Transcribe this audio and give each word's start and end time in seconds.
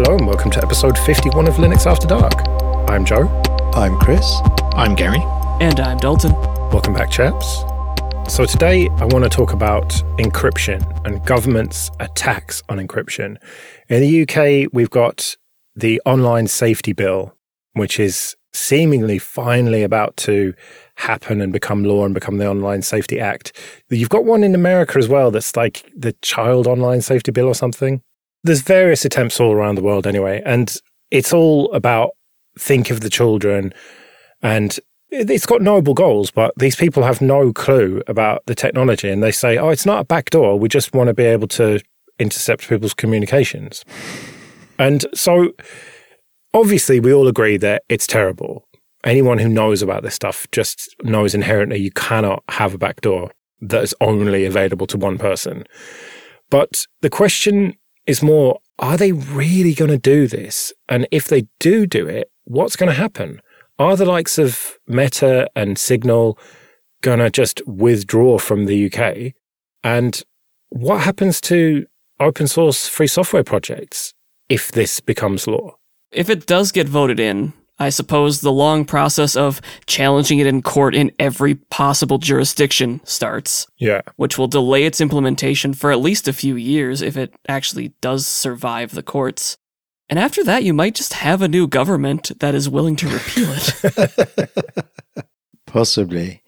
Hello 0.00 0.16
and 0.16 0.28
welcome 0.28 0.48
to 0.52 0.62
episode 0.62 0.96
51 0.96 1.48
of 1.48 1.54
Linux 1.54 1.84
After 1.84 2.06
Dark. 2.06 2.32
I'm 2.88 3.04
Joe. 3.04 3.26
I'm 3.74 3.98
Chris. 3.98 4.38
I'm 4.74 4.94
Gary. 4.94 5.20
And 5.60 5.80
I'm 5.80 5.98
Dalton. 5.98 6.34
Welcome 6.70 6.94
back, 6.94 7.10
chaps. 7.10 7.64
So, 8.32 8.46
today 8.46 8.88
I 8.98 9.06
want 9.06 9.24
to 9.24 9.28
talk 9.28 9.52
about 9.52 9.88
encryption 10.18 11.04
and 11.04 11.20
government's 11.26 11.90
attacks 11.98 12.62
on 12.68 12.78
encryption. 12.78 13.38
In 13.88 14.00
the 14.00 14.22
UK, 14.22 14.70
we've 14.72 14.88
got 14.88 15.36
the 15.74 16.00
Online 16.06 16.46
Safety 16.46 16.92
Bill, 16.92 17.34
which 17.72 17.98
is 17.98 18.36
seemingly 18.52 19.18
finally 19.18 19.82
about 19.82 20.16
to 20.18 20.54
happen 20.94 21.40
and 21.40 21.52
become 21.52 21.82
law 21.82 22.04
and 22.04 22.14
become 22.14 22.38
the 22.38 22.48
Online 22.48 22.82
Safety 22.82 23.18
Act. 23.18 23.52
You've 23.90 24.10
got 24.10 24.24
one 24.24 24.44
in 24.44 24.54
America 24.54 24.96
as 24.96 25.08
well 25.08 25.32
that's 25.32 25.56
like 25.56 25.90
the 25.92 26.12
Child 26.22 26.68
Online 26.68 27.00
Safety 27.00 27.32
Bill 27.32 27.48
or 27.48 27.54
something. 27.56 28.00
There's 28.48 28.62
various 28.62 29.04
attempts 29.04 29.40
all 29.40 29.52
around 29.52 29.74
the 29.74 29.82
world 29.82 30.06
anyway, 30.06 30.40
and 30.46 30.74
it's 31.10 31.34
all 31.34 31.70
about 31.74 32.12
think 32.58 32.88
of 32.88 33.02
the 33.02 33.10
children 33.10 33.74
and 34.40 34.78
it's 35.10 35.44
got 35.44 35.60
noble 35.60 35.92
goals, 35.92 36.30
but 36.30 36.54
these 36.56 36.74
people 36.74 37.02
have 37.02 37.20
no 37.20 37.52
clue 37.52 38.02
about 38.06 38.42
the 38.46 38.54
technology 38.54 39.10
and 39.10 39.22
they 39.22 39.32
say, 39.32 39.58
oh, 39.58 39.68
it's 39.68 39.84
not 39.84 40.00
a 40.00 40.04
backdoor. 40.04 40.58
We 40.58 40.70
just 40.70 40.94
want 40.94 41.08
to 41.08 41.14
be 41.14 41.24
able 41.24 41.46
to 41.48 41.78
intercept 42.18 42.66
people's 42.66 42.94
communications. 42.94 43.84
And 44.78 45.04
so 45.12 45.52
obviously 46.54 47.00
we 47.00 47.12
all 47.12 47.28
agree 47.28 47.58
that 47.58 47.82
it's 47.90 48.06
terrible. 48.06 48.66
Anyone 49.04 49.36
who 49.36 49.48
knows 49.50 49.82
about 49.82 50.04
this 50.04 50.14
stuff 50.14 50.46
just 50.52 50.96
knows 51.02 51.34
inherently 51.34 51.78
you 51.78 51.90
cannot 51.90 52.42
have 52.48 52.72
a 52.72 52.78
backdoor 52.78 53.30
that 53.60 53.82
is 53.82 53.94
only 54.00 54.46
available 54.46 54.86
to 54.86 54.96
one 54.96 55.18
person. 55.18 55.64
But 56.48 56.86
the 57.02 57.10
question 57.10 57.74
is 58.08 58.22
more, 58.22 58.58
are 58.78 58.96
they 58.96 59.12
really 59.12 59.74
going 59.74 59.90
to 59.90 59.98
do 59.98 60.26
this? 60.26 60.72
And 60.88 61.06
if 61.12 61.28
they 61.28 61.46
do 61.60 61.86
do 61.86 62.08
it, 62.08 62.30
what's 62.44 62.74
going 62.74 62.88
to 62.88 62.94
happen? 62.94 63.40
Are 63.78 63.96
the 63.96 64.06
likes 64.06 64.38
of 64.38 64.78
Meta 64.88 65.48
and 65.54 65.78
Signal 65.78 66.38
going 67.02 67.18
to 67.18 67.30
just 67.30 67.60
withdraw 67.66 68.38
from 68.38 68.64
the 68.64 68.90
UK? 68.90 69.34
And 69.84 70.20
what 70.70 71.02
happens 71.02 71.40
to 71.42 71.86
open 72.18 72.48
source 72.48 72.88
free 72.88 73.06
software 73.06 73.44
projects 73.44 74.14
if 74.48 74.72
this 74.72 75.00
becomes 75.00 75.46
law? 75.46 75.76
If 76.10 76.30
it 76.30 76.46
does 76.46 76.72
get 76.72 76.88
voted 76.88 77.20
in, 77.20 77.52
I 77.78 77.90
suppose 77.90 78.40
the 78.40 78.52
long 78.52 78.84
process 78.84 79.36
of 79.36 79.60
challenging 79.86 80.38
it 80.40 80.46
in 80.46 80.62
court 80.62 80.94
in 80.94 81.12
every 81.18 81.54
possible 81.54 82.18
jurisdiction 82.18 83.00
starts. 83.04 83.66
Yeah. 83.78 84.02
Which 84.16 84.36
will 84.36 84.48
delay 84.48 84.84
its 84.84 85.00
implementation 85.00 85.74
for 85.74 85.92
at 85.92 86.00
least 86.00 86.26
a 86.26 86.32
few 86.32 86.56
years 86.56 87.02
if 87.02 87.16
it 87.16 87.34
actually 87.48 87.94
does 88.00 88.26
survive 88.26 88.92
the 88.92 89.02
courts. 89.02 89.56
And 90.08 90.18
after 90.18 90.42
that, 90.44 90.64
you 90.64 90.72
might 90.72 90.94
just 90.94 91.12
have 91.14 91.42
a 91.42 91.48
new 91.48 91.66
government 91.68 92.32
that 92.40 92.54
is 92.54 92.68
willing 92.68 92.96
to 92.96 93.08
repeal 93.08 93.48
it. 93.52 94.50
Possibly. 95.66 96.42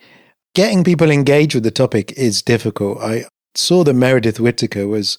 Getting 0.54 0.82
people 0.82 1.10
engaged 1.10 1.54
with 1.54 1.64
the 1.64 1.70
topic 1.70 2.12
is 2.16 2.42
difficult. 2.42 2.98
I 2.98 3.26
saw 3.54 3.84
that 3.84 3.94
Meredith 3.94 4.40
Whittaker 4.40 4.88
was 4.88 5.18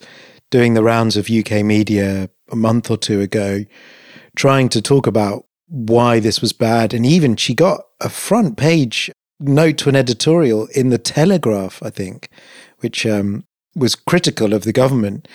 doing 0.49 0.73
the 0.73 0.83
rounds 0.83 1.15
of 1.15 1.29
UK 1.29 1.63
media 1.63 2.29
a 2.51 2.55
month 2.55 2.91
or 2.91 2.97
two 2.97 3.21
ago, 3.21 3.63
trying 4.35 4.69
to 4.69 4.81
talk 4.81 5.07
about 5.07 5.45
why 5.71 6.19
this 6.19 6.41
was 6.41 6.51
bad. 6.51 6.93
And 6.93 7.05
even 7.05 7.37
she 7.37 7.53
got 7.53 7.81
a 8.01 8.09
front 8.09 8.57
page 8.57 9.09
note 9.39 9.77
to 9.79 9.89
an 9.89 9.95
editorial 9.95 10.67
in 10.75 10.89
the 10.89 10.97
Telegraph, 10.97 11.81
I 11.81 11.89
think, 11.89 12.29
which 12.79 13.05
um, 13.05 13.45
was 13.75 13.95
critical 13.95 14.53
of 14.53 14.63
the 14.63 14.73
government. 14.73 15.29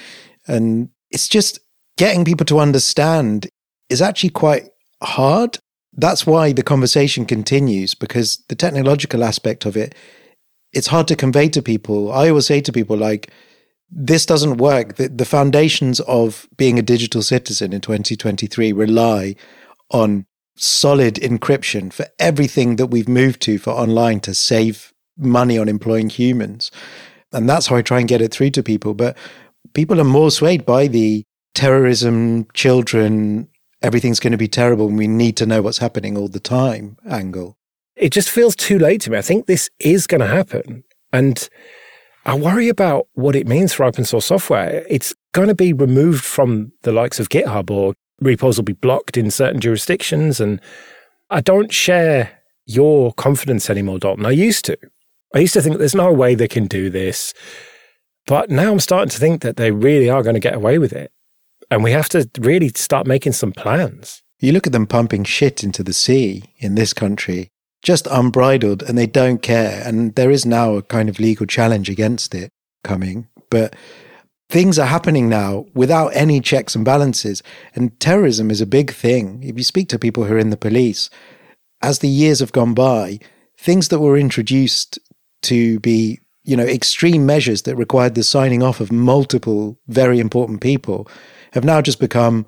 And 0.46 0.90
it's 1.10 1.26
just 1.26 1.58
getting 1.96 2.24
people 2.24 2.44
to 2.46 2.60
understand 2.60 3.48
is 3.88 4.02
actually 4.02 4.30
quite 4.30 4.68
hard. 5.02 5.58
That's 5.94 6.26
why 6.26 6.52
the 6.52 6.62
conversation 6.62 7.24
continues 7.24 7.94
because 7.94 8.44
the 8.48 8.54
technological 8.54 9.24
aspect 9.24 9.64
of 9.64 9.74
it, 9.74 9.94
it's 10.74 10.88
hard 10.88 11.08
to 11.08 11.16
convey 11.16 11.48
to 11.48 11.62
people. 11.62 12.12
I 12.12 12.28
always 12.28 12.46
say 12.46 12.60
to 12.60 12.72
people, 12.72 12.98
like, 12.98 13.30
this 13.90 14.26
doesn't 14.26 14.58
work. 14.58 14.96
The, 14.96 15.08
the 15.08 15.24
foundations 15.24 16.00
of 16.00 16.46
being 16.58 16.78
a 16.78 16.82
digital 16.82 17.22
citizen 17.22 17.72
in 17.72 17.80
2023 17.80 18.72
rely 18.72 19.36
on 19.90 20.26
solid 20.56 21.16
encryption 21.16 21.92
for 21.92 22.06
everything 22.18 22.76
that 22.76 22.86
we've 22.86 23.08
moved 23.08 23.42
to 23.42 23.58
for 23.58 23.70
online 23.70 24.20
to 24.20 24.34
save 24.34 24.92
money 25.18 25.58
on 25.58 25.68
employing 25.68 26.08
humans. 26.08 26.70
And 27.32 27.48
that's 27.48 27.66
how 27.66 27.76
I 27.76 27.82
try 27.82 28.00
and 28.00 28.08
get 28.08 28.22
it 28.22 28.32
through 28.32 28.50
to 28.50 28.62
people. 28.62 28.94
But 28.94 29.16
people 29.74 30.00
are 30.00 30.04
more 30.04 30.30
swayed 30.30 30.64
by 30.64 30.86
the 30.86 31.24
terrorism, 31.54 32.46
children, 32.54 33.48
everything's 33.82 34.20
going 34.20 34.32
to 34.32 34.38
be 34.38 34.48
terrible 34.48 34.88
and 34.88 34.98
we 34.98 35.06
need 35.06 35.36
to 35.36 35.46
know 35.46 35.62
what's 35.62 35.78
happening 35.78 36.16
all 36.16 36.28
the 36.28 36.40
time 36.40 36.96
angle. 37.08 37.56
It 37.94 38.10
just 38.10 38.30
feels 38.30 38.54
too 38.54 38.78
late 38.78 39.00
to 39.02 39.10
me. 39.10 39.18
I 39.18 39.22
think 39.22 39.46
this 39.46 39.70
is 39.78 40.06
going 40.06 40.20
to 40.20 40.26
happen. 40.26 40.84
And 41.12 41.48
I 42.26 42.34
worry 42.34 42.68
about 42.68 43.06
what 43.14 43.36
it 43.36 43.46
means 43.46 43.72
for 43.72 43.84
open 43.84 44.04
source 44.04 44.26
software. 44.26 44.84
It's 44.88 45.14
going 45.32 45.48
to 45.48 45.54
be 45.54 45.72
removed 45.72 46.24
from 46.24 46.72
the 46.82 46.92
likes 46.92 47.20
of 47.20 47.28
GitHub 47.28 47.70
or 47.70 47.94
repos 48.20 48.56
will 48.56 48.64
be 48.64 48.72
blocked 48.72 49.16
in 49.16 49.30
certain 49.30 49.60
jurisdictions. 49.60 50.40
And 50.40 50.60
I 51.30 51.40
don't 51.40 51.72
share 51.72 52.42
your 52.66 53.12
confidence 53.14 53.70
anymore, 53.70 53.98
Dalton. 53.98 54.26
I 54.26 54.30
used 54.30 54.64
to. 54.66 54.78
I 55.34 55.40
used 55.40 55.54
to 55.54 55.60
think 55.60 55.78
there's 55.78 55.94
no 55.94 56.12
way 56.12 56.34
they 56.34 56.48
can 56.48 56.66
do 56.66 56.88
this. 56.90 57.34
But 58.26 58.50
now 58.50 58.72
I'm 58.72 58.80
starting 58.80 59.10
to 59.10 59.18
think 59.18 59.42
that 59.42 59.56
they 59.56 59.70
really 59.70 60.10
are 60.10 60.22
going 60.22 60.34
to 60.34 60.40
get 60.40 60.54
away 60.54 60.78
with 60.78 60.92
it. 60.92 61.12
And 61.70 61.82
we 61.84 61.92
have 61.92 62.08
to 62.10 62.28
really 62.38 62.70
start 62.74 63.06
making 63.06 63.32
some 63.32 63.52
plans. 63.52 64.22
You 64.38 64.52
look 64.52 64.66
at 64.66 64.72
them 64.72 64.86
pumping 64.86 65.24
shit 65.24 65.64
into 65.64 65.82
the 65.82 65.92
sea 65.92 66.44
in 66.58 66.74
this 66.74 66.92
country, 66.92 67.50
just 67.82 68.06
unbridled, 68.08 68.82
and 68.82 68.98
they 68.98 69.06
don't 69.06 69.42
care. 69.42 69.82
And 69.84 70.14
there 70.14 70.30
is 70.30 70.44
now 70.44 70.74
a 70.74 70.82
kind 70.82 71.08
of 71.08 71.18
legal 71.18 71.46
challenge 71.46 71.88
against 71.88 72.34
it 72.34 72.50
coming. 72.84 73.28
But 73.50 73.74
things 74.48 74.78
are 74.78 74.86
happening 74.86 75.28
now 75.28 75.66
without 75.74 76.08
any 76.08 76.40
checks 76.40 76.74
and 76.74 76.84
balances. 76.84 77.42
And 77.74 77.98
terrorism 78.00 78.50
is 78.50 78.60
a 78.60 78.66
big 78.66 78.92
thing. 78.92 79.42
If 79.42 79.56
you 79.56 79.64
speak 79.64 79.88
to 79.90 79.98
people 79.98 80.24
who 80.24 80.34
are 80.34 80.38
in 80.38 80.50
the 80.50 80.56
police, 80.56 81.10
as 81.82 81.98
the 81.98 82.08
years 82.08 82.40
have 82.40 82.52
gone 82.52 82.74
by, 82.74 83.18
things 83.58 83.88
that 83.88 84.00
were 84.00 84.16
introduced 84.16 84.98
to 85.42 85.80
be, 85.80 86.20
you 86.44 86.56
know, 86.56 86.64
extreme 86.64 87.26
measures 87.26 87.62
that 87.62 87.76
required 87.76 88.14
the 88.14 88.22
signing 88.22 88.62
off 88.62 88.80
of 88.80 88.92
multiple 88.92 89.78
very 89.88 90.20
important 90.20 90.60
people 90.60 91.08
have 91.52 91.64
now 91.64 91.80
just 91.80 92.00
become 92.00 92.46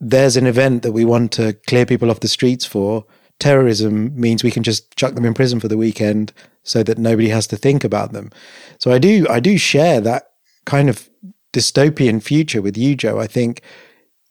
there's 0.00 0.36
an 0.36 0.46
event 0.46 0.82
that 0.82 0.92
we 0.92 1.04
want 1.04 1.32
to 1.32 1.52
clear 1.66 1.84
people 1.84 2.10
off 2.10 2.20
the 2.20 2.28
streets 2.28 2.64
for. 2.64 3.04
Terrorism 3.38 4.18
means 4.18 4.42
we 4.42 4.50
can 4.50 4.62
just 4.62 4.96
chuck 4.96 5.14
them 5.14 5.24
in 5.24 5.34
prison 5.34 5.60
for 5.60 5.68
the 5.68 5.76
weekend 5.76 6.32
so 6.62 6.82
that 6.82 6.98
nobody 6.98 7.28
has 7.28 7.46
to 7.48 7.56
think 7.56 7.84
about 7.84 8.12
them. 8.12 8.30
So 8.78 8.92
I 8.92 8.98
do 8.98 9.26
I 9.28 9.40
do 9.40 9.58
share 9.58 10.00
that 10.00 10.29
kind 10.66 10.88
of 10.88 11.08
dystopian 11.52 12.22
future 12.22 12.62
with 12.62 12.76
you, 12.76 12.94
Joe. 12.94 13.18
I 13.18 13.26
think 13.26 13.62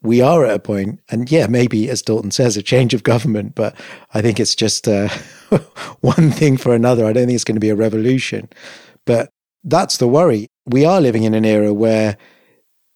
we 0.02 0.22
are 0.22 0.46
at 0.46 0.56
a 0.56 0.60
point, 0.60 1.00
and 1.10 1.30
yeah, 1.30 1.48
maybe 1.48 1.90
as 1.90 2.02
Dalton 2.02 2.32
says, 2.32 2.56
a 2.56 2.64
change 2.64 2.94
of 2.94 3.04
government, 3.04 3.56
but 3.56 3.76
I 4.14 4.22
think 4.22 4.40
it's 4.40 4.56
just 4.56 4.88
uh, 4.88 5.10
one 6.02 6.32
thing 6.32 6.58
for 6.58 6.74
another. 6.74 7.06
I 7.06 7.14
don't 7.14 7.26
think 7.26 7.36
it's 7.36 7.44
going 7.44 7.58
to 7.58 7.60
be 7.60 7.70
a 7.70 7.76
revolution, 7.76 8.50
but 9.06 9.30
that's 9.64 9.98
the 9.98 10.08
worry. 10.08 10.48
We 10.66 10.86
are 10.86 11.02
living 11.02 11.24
in 11.24 11.34
an 11.34 11.46
era 11.46 11.74
where 11.74 12.18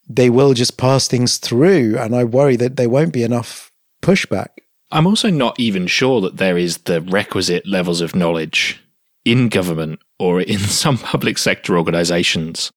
they 0.08 0.30
will 0.30 0.54
just 0.54 0.78
pass 0.78 1.08
things 1.08 1.38
through. 1.38 1.98
And 1.98 2.16
I 2.16 2.24
worry 2.24 2.56
that 2.58 2.76
there 2.76 2.90
won't 2.90 3.14
be 3.14 3.24
enough 3.24 3.72
pushback. 4.02 4.50
I'm 4.92 5.08
also 5.08 5.30
not 5.30 5.60
even 5.60 5.88
sure 5.88 6.22
that 6.22 6.38
there 6.38 6.58
is 6.58 6.80
the 6.80 7.02
requisite 7.02 7.66
levels 7.66 8.02
of 8.02 8.16
knowledge 8.16 8.80
in 9.26 9.50
government 9.50 10.00
or 10.20 10.42
in 10.42 10.60
some 10.60 10.98
public 10.98 11.38
sector 11.38 11.78
organizations 11.78 12.72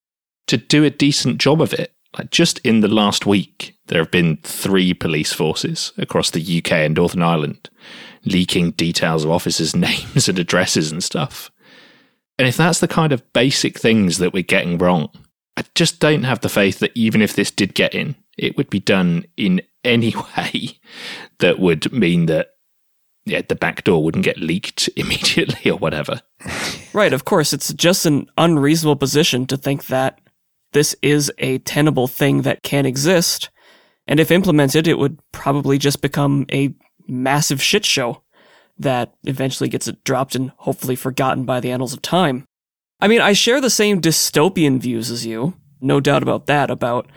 to 0.46 0.56
do 0.56 0.84
a 0.84 0.90
decent 0.90 1.38
job 1.38 1.60
of 1.60 1.72
it. 1.72 1.92
Like 2.16 2.30
just 2.30 2.58
in 2.60 2.80
the 2.80 2.88
last 2.88 3.26
week, 3.26 3.76
there 3.86 4.00
have 4.00 4.10
been 4.10 4.38
three 4.42 4.94
police 4.94 5.32
forces 5.32 5.92
across 5.98 6.30
the 6.30 6.58
UK 6.58 6.72
and 6.72 6.94
Northern 6.94 7.22
Ireland 7.22 7.68
leaking 8.24 8.72
details 8.72 9.24
of 9.24 9.30
officers' 9.30 9.76
names 9.76 10.28
and 10.28 10.38
addresses 10.38 10.90
and 10.90 11.02
stuff. 11.02 11.50
And 12.38 12.46
if 12.46 12.56
that's 12.56 12.80
the 12.80 12.88
kind 12.88 13.12
of 13.12 13.32
basic 13.32 13.78
things 13.78 14.18
that 14.18 14.32
we're 14.32 14.42
getting 14.42 14.78
wrong, 14.78 15.10
I 15.56 15.64
just 15.74 16.00
don't 16.00 16.24
have 16.24 16.40
the 16.40 16.50
faith 16.50 16.80
that 16.80 16.92
even 16.94 17.22
if 17.22 17.34
this 17.34 17.50
did 17.50 17.74
get 17.74 17.94
in, 17.94 18.14
it 18.36 18.56
would 18.56 18.68
be 18.68 18.80
done 18.80 19.24
in 19.36 19.62
any 19.84 20.14
way 20.16 20.78
that 21.38 21.60
would 21.60 21.92
mean 21.92 22.26
that 22.26 22.50
yeah, 23.24 23.42
the 23.48 23.56
back 23.56 23.82
door 23.84 24.02
wouldn't 24.02 24.24
get 24.24 24.38
leaked 24.38 24.88
immediately 24.96 25.70
or 25.70 25.78
whatever. 25.78 26.22
Right, 26.92 27.12
of 27.12 27.24
course, 27.24 27.52
it's 27.52 27.72
just 27.72 28.06
an 28.06 28.28
unreasonable 28.38 28.96
position 28.96 29.46
to 29.46 29.56
think 29.56 29.86
that 29.86 30.20
this 30.76 30.94
is 31.00 31.32
a 31.38 31.56
tenable 31.60 32.06
thing 32.06 32.42
that 32.42 32.62
can 32.62 32.84
exist, 32.84 33.48
and 34.06 34.20
if 34.20 34.30
implemented, 34.30 34.86
it 34.86 34.98
would 34.98 35.18
probably 35.32 35.78
just 35.78 36.02
become 36.02 36.44
a 36.52 36.74
massive 37.08 37.62
shit 37.62 37.82
show 37.82 38.20
that 38.78 39.14
eventually 39.24 39.70
gets 39.70 39.90
dropped 40.04 40.34
and 40.34 40.52
hopefully 40.58 40.94
forgotten 40.94 41.46
by 41.46 41.60
the 41.60 41.70
annals 41.70 41.94
of 41.94 42.02
time. 42.02 42.44
I 43.00 43.08
mean, 43.08 43.22
I 43.22 43.32
share 43.32 43.58
the 43.58 43.70
same 43.70 44.02
dystopian 44.02 44.78
views 44.78 45.10
as 45.10 45.24
you, 45.24 45.54
no 45.80 45.98
doubt 45.98 46.22
about 46.22 46.44
that, 46.44 46.70
about 46.70 47.10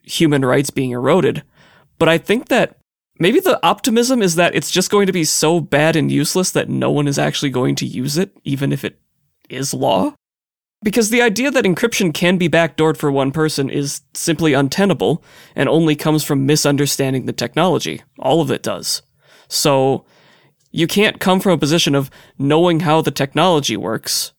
human 0.00 0.42
rights 0.42 0.70
being 0.70 0.92
eroded. 0.92 1.42
But 1.98 2.08
I 2.08 2.16
think 2.16 2.48
that 2.48 2.78
maybe 3.18 3.40
the 3.40 3.60
optimism 3.62 4.22
is 4.22 4.36
that 4.36 4.54
it's 4.54 4.70
just 4.70 4.90
going 4.90 5.06
to 5.06 5.12
be 5.12 5.24
so 5.24 5.60
bad 5.60 5.96
and 5.96 6.10
useless 6.10 6.50
that 6.52 6.70
no 6.70 6.90
one 6.90 7.06
is 7.06 7.18
actually 7.18 7.50
going 7.50 7.74
to 7.74 7.86
use 7.86 8.16
it, 8.16 8.34
even 8.42 8.72
if 8.72 8.86
it 8.86 8.98
is 9.50 9.74
law. 9.74 10.14
Because 10.82 11.10
the 11.10 11.22
idea 11.22 11.50
that 11.50 11.64
encryption 11.64 12.12
can 12.12 12.38
be 12.38 12.48
backdoored 12.48 12.96
for 12.96 13.10
one 13.10 13.30
person 13.30 13.70
is 13.70 14.00
simply 14.14 14.52
untenable 14.52 15.22
and 15.54 15.68
only 15.68 15.94
comes 15.94 16.24
from 16.24 16.46
misunderstanding 16.46 17.26
the 17.26 17.32
technology. 17.32 18.02
All 18.18 18.40
of 18.40 18.50
it 18.50 18.62
does. 18.62 19.02
So 19.48 20.04
you 20.72 20.86
can't 20.86 21.20
come 21.20 21.38
from 21.38 21.52
a 21.52 21.58
position 21.58 21.94
of 21.94 22.10
knowing 22.38 22.80
how 22.80 23.00
the 23.02 23.10
technology 23.10 23.76
works 23.76 24.32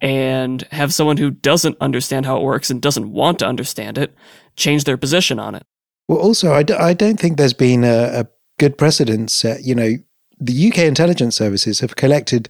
and 0.00 0.62
have 0.70 0.94
someone 0.94 1.16
who 1.16 1.30
doesn't 1.30 1.76
understand 1.80 2.26
how 2.26 2.38
it 2.38 2.42
works 2.44 2.70
and 2.70 2.80
doesn't 2.80 3.12
want 3.12 3.38
to 3.40 3.46
understand 3.46 3.98
it 3.98 4.14
change 4.56 4.84
their 4.84 4.96
position 4.96 5.38
on 5.38 5.54
it. 5.54 5.62
Well, 6.08 6.18
also, 6.18 6.52
I 6.52 6.62
d- 6.62 6.74
I 6.74 6.94
don't 6.94 7.18
think 7.18 7.36
there's 7.36 7.52
been 7.52 7.84
a, 7.84 8.20
a 8.20 8.26
good 8.58 8.78
precedent 8.78 9.30
set. 9.30 9.64
You 9.64 9.74
know, 9.74 9.92
the 10.38 10.68
UK 10.68 10.78
intelligence 10.78 11.36
services 11.36 11.80
have 11.80 11.96
collected 11.96 12.48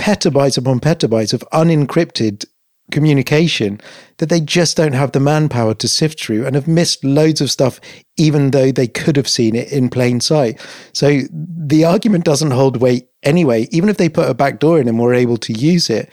petabytes 0.00 0.56
upon 0.56 0.80
petabytes 0.80 1.34
of 1.34 1.44
unencrypted 1.52 2.46
communication 2.90 3.78
that 4.16 4.30
they 4.30 4.40
just 4.40 4.76
don't 4.76 4.94
have 4.94 5.12
the 5.12 5.20
manpower 5.20 5.74
to 5.74 5.86
sift 5.86 6.18
through 6.18 6.46
and 6.46 6.54
have 6.54 6.66
missed 6.66 7.04
loads 7.04 7.40
of 7.40 7.50
stuff, 7.50 7.80
even 8.16 8.50
though 8.50 8.72
they 8.72 8.88
could 8.88 9.14
have 9.16 9.28
seen 9.28 9.54
it 9.54 9.70
in 9.70 9.90
plain 9.90 10.18
sight. 10.20 10.58
So 10.92 11.20
the 11.30 11.84
argument 11.84 12.24
doesn't 12.24 12.50
hold 12.50 12.78
weight 12.78 13.08
anyway. 13.22 13.68
Even 13.70 13.90
if 13.90 13.98
they 13.98 14.08
put 14.08 14.30
a 14.30 14.34
backdoor 14.34 14.80
in 14.80 14.88
and 14.88 14.98
were 14.98 15.14
able 15.14 15.36
to 15.36 15.52
use 15.52 15.90
it, 15.90 16.10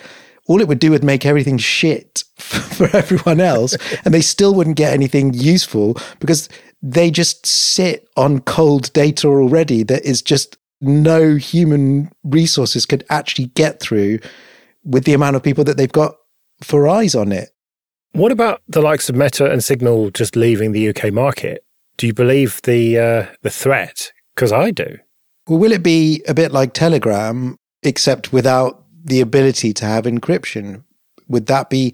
all 0.48 0.62
it 0.62 0.68
would 0.68 0.80
do 0.80 0.92
would 0.92 1.04
make 1.04 1.26
everything 1.26 1.58
shit 1.58 2.24
for 2.38 2.96
everyone 2.96 3.40
else. 3.40 3.76
and 4.04 4.14
they 4.14 4.22
still 4.22 4.54
wouldn't 4.54 4.78
get 4.78 4.94
anything 4.94 5.34
useful 5.34 5.98
because 6.20 6.50
they 6.82 7.10
just 7.10 7.46
sit 7.46 8.08
on 8.18 8.40
cold 8.42 8.92
data 8.94 9.28
already 9.28 9.84
that 9.84 10.06
is 10.06 10.22
just 10.22 10.58
no 10.82 11.36
human 11.36 12.12
resources 12.24 12.86
could 12.86 13.04
actually 13.10 13.48
get 13.48 13.80
through 13.80 14.20
with 14.84 15.06
the 15.06 15.14
amount 15.14 15.36
of 15.36 15.44
people 15.44 15.64
that 15.64 15.78
they've 15.78 15.92
got 15.92 16.16
for 16.62 16.88
eyes 16.88 17.16
on 17.16 17.32
it. 17.32 17.50
What 18.14 18.32
about 18.32 18.62
the 18.68 18.82
likes 18.82 19.10
of 19.10 19.16
Meta 19.16 19.52
and 19.52 19.64
Signal 19.64 20.12
just 20.12 20.36
leaving 20.36 20.72
the 20.72 20.90
UK 20.90 21.12
market? 21.12 21.64
Do 21.98 22.08
you 22.08 22.14
believe 22.14 22.62
the 22.64 22.98
uh, 22.98 23.26
the 23.42 23.50
threat? 23.50 24.12
Because 24.36 24.52
I 24.52 24.72
do. 24.72 24.98
Well, 25.48 25.60
will 25.60 25.72
it 25.72 25.84
be 25.84 26.24
a 26.28 26.34
bit 26.34 26.52
like 26.52 26.74
Telegram, 26.74 27.58
except 27.84 28.32
without 28.32 28.84
the 29.04 29.22
ability 29.22 29.74
to 29.74 29.86
have 29.86 30.06
encryption? 30.06 30.84
Would 31.28 31.48
that 31.48 31.70
be 31.70 31.94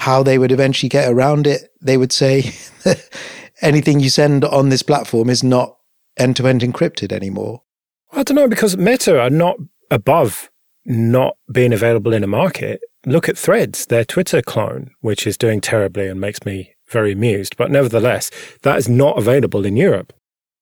how 0.00 0.22
they 0.22 0.38
would 0.38 0.52
eventually 0.52 0.88
get 0.88 1.10
around 1.10 1.46
it? 1.46 1.68
They 1.80 1.96
would 1.96 2.12
say 2.12 2.52
anything 3.62 4.00
you 4.00 4.10
send 4.10 4.44
on 4.44 4.68
this 4.68 4.82
platform 4.82 5.30
is 5.30 5.42
not 5.42 5.76
end 6.16 6.36
to 6.36 6.46
end 6.46 6.62
encrypted 6.62 7.12
anymore. 7.12 7.62
I 8.16 8.22
don't 8.22 8.34
know 8.34 8.48
because 8.48 8.78
Meta 8.78 9.20
are 9.20 9.30
not 9.30 9.58
above 9.90 10.50
not 10.86 11.36
being 11.52 11.74
available 11.74 12.14
in 12.14 12.24
a 12.24 12.26
market. 12.26 12.80
Look 13.04 13.28
at 13.28 13.36
Threads, 13.36 13.86
their 13.86 14.06
Twitter 14.06 14.40
clone, 14.40 14.90
which 15.00 15.26
is 15.26 15.36
doing 15.36 15.60
terribly 15.60 16.08
and 16.08 16.18
makes 16.18 16.44
me 16.46 16.74
very 16.88 17.12
amused. 17.12 17.58
But 17.58 17.70
nevertheless, 17.70 18.30
that 18.62 18.78
is 18.78 18.88
not 18.88 19.18
available 19.18 19.66
in 19.66 19.76
Europe. 19.76 20.14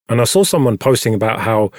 And 0.09 0.21
I 0.21 0.25
saw 0.25 0.43
someone 0.43 0.79
posting 0.79 1.15
about 1.15 1.41
how 1.41 1.71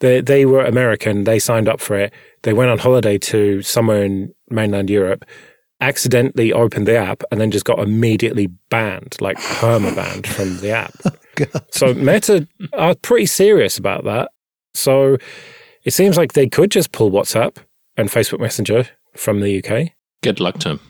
they, 0.00 0.20
they 0.20 0.44
were 0.44 0.64
American, 0.64 1.24
they 1.24 1.38
signed 1.38 1.68
up 1.68 1.80
for 1.80 1.96
it, 1.96 2.12
they 2.42 2.52
went 2.52 2.70
on 2.70 2.78
holiday 2.78 3.16
to 3.18 3.62
somewhere 3.62 4.04
in 4.04 4.34
mainland 4.50 4.90
Europe, 4.90 5.24
accidentally 5.80 6.52
opened 6.52 6.86
the 6.86 6.96
app, 6.96 7.22
and 7.30 7.40
then 7.40 7.50
just 7.50 7.64
got 7.64 7.78
immediately 7.78 8.48
banned, 8.68 9.16
like 9.20 9.38
perma 9.38 9.94
banned 9.96 10.26
from 10.26 10.58
the 10.58 10.72
app. 10.72 10.94
Oh, 11.54 11.60
so 11.70 11.94
Meta 11.94 12.46
are 12.74 12.94
pretty 12.94 13.24
serious 13.24 13.78
about 13.78 14.04
that. 14.04 14.31
So 14.74 15.18
it 15.84 15.92
seems 15.92 16.16
like 16.16 16.32
they 16.32 16.48
could 16.48 16.70
just 16.70 16.92
pull 16.92 17.10
WhatsApp 17.10 17.56
and 17.96 18.08
Facebook 18.08 18.40
Messenger 18.40 18.88
from 19.14 19.40
the 19.40 19.62
UK. 19.62 19.92
Good 20.22 20.40
luck 20.40 20.58
to 20.60 20.68
them. 20.68 20.80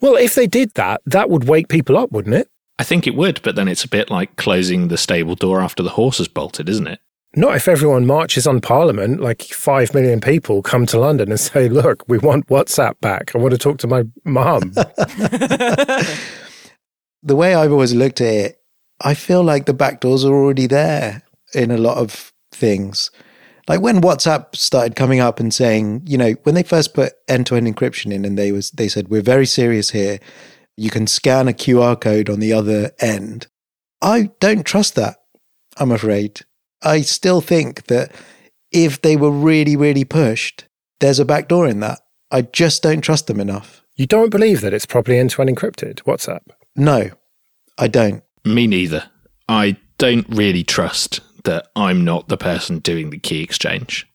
Well, 0.00 0.16
if 0.16 0.34
they 0.34 0.46
did 0.46 0.74
that, 0.74 1.00
that 1.06 1.30
would 1.30 1.44
wake 1.44 1.68
people 1.68 1.96
up, 1.96 2.10
wouldn't 2.12 2.34
it? 2.34 2.48
I 2.78 2.84
think 2.84 3.06
it 3.06 3.14
would, 3.14 3.40
but 3.42 3.54
then 3.54 3.68
it's 3.68 3.84
a 3.84 3.88
bit 3.88 4.10
like 4.10 4.34
closing 4.36 4.88
the 4.88 4.96
stable 4.96 5.36
door 5.36 5.60
after 5.60 5.82
the 5.82 5.90
horse 5.90 6.18
has 6.18 6.28
bolted, 6.28 6.68
isn't 6.68 6.88
it? 6.88 6.98
Not 7.34 7.56
if 7.56 7.66
everyone 7.66 8.06
marches 8.06 8.46
on 8.46 8.60
Parliament, 8.60 9.20
like 9.20 9.42
five 9.42 9.94
million 9.94 10.20
people 10.20 10.60
come 10.60 10.84
to 10.86 10.98
London 10.98 11.30
and 11.30 11.40
say, 11.40 11.68
look, 11.68 12.02
we 12.08 12.18
want 12.18 12.48
WhatsApp 12.48 13.00
back. 13.00 13.34
I 13.34 13.38
want 13.38 13.52
to 13.52 13.58
talk 13.58 13.78
to 13.78 13.86
my 13.86 14.04
mum. 14.24 14.72
the 17.22 17.36
way 17.36 17.54
I've 17.54 17.72
always 17.72 17.94
looked 17.94 18.20
at 18.20 18.34
it, 18.34 18.60
I 19.00 19.14
feel 19.14 19.42
like 19.42 19.64
the 19.66 19.72
back 19.72 20.00
doors 20.00 20.24
are 20.24 20.34
already 20.34 20.66
there 20.66 21.22
in 21.54 21.70
a 21.70 21.78
lot 21.78 21.96
of 21.96 22.32
things. 22.50 23.10
Like 23.68 23.80
when 23.80 24.00
WhatsApp 24.00 24.56
started 24.56 24.96
coming 24.96 25.20
up 25.20 25.38
and 25.38 25.54
saying, 25.54 26.02
you 26.04 26.18
know, 26.18 26.32
when 26.42 26.54
they 26.54 26.62
first 26.62 26.94
put 26.94 27.12
end-to-end 27.28 27.66
encryption 27.66 28.12
in 28.12 28.24
and 28.24 28.36
they 28.36 28.50
was 28.52 28.70
they 28.72 28.88
said, 28.88 29.08
We're 29.08 29.22
very 29.22 29.46
serious 29.46 29.90
here. 29.90 30.18
You 30.76 30.90
can 30.90 31.06
scan 31.06 31.48
a 31.48 31.52
QR 31.52 32.00
code 32.00 32.28
on 32.28 32.40
the 32.40 32.52
other 32.52 32.92
end. 33.00 33.46
I 34.00 34.30
don't 34.40 34.64
trust 34.64 34.94
that, 34.96 35.18
I'm 35.76 35.92
afraid. 35.92 36.40
I 36.82 37.02
still 37.02 37.40
think 37.40 37.84
that 37.84 38.10
if 38.72 39.00
they 39.02 39.16
were 39.16 39.30
really, 39.30 39.76
really 39.76 40.04
pushed, 40.04 40.64
there's 41.00 41.20
a 41.20 41.24
backdoor 41.24 41.68
in 41.68 41.80
that. 41.80 42.00
I 42.30 42.42
just 42.42 42.82
don't 42.82 43.02
trust 43.02 43.26
them 43.26 43.38
enough. 43.38 43.82
You 43.96 44.06
don't 44.06 44.30
believe 44.30 44.62
that 44.62 44.72
it's 44.72 44.86
properly 44.86 45.18
end 45.18 45.30
to 45.30 45.42
end 45.42 45.54
encrypted? 45.54 46.02
WhatsApp? 46.02 46.40
No, 46.74 47.10
I 47.78 47.88
don't. 47.88 48.24
Me 48.44 48.66
neither. 48.66 49.04
I 49.48 49.76
don't 49.98 50.26
really 50.30 50.64
trust 50.64 51.20
that 51.44 51.68
I'm 51.76 52.04
not 52.04 52.28
the 52.28 52.36
person 52.36 52.78
doing 52.78 53.10
the 53.10 53.18
key 53.18 53.42
exchange. 53.42 54.08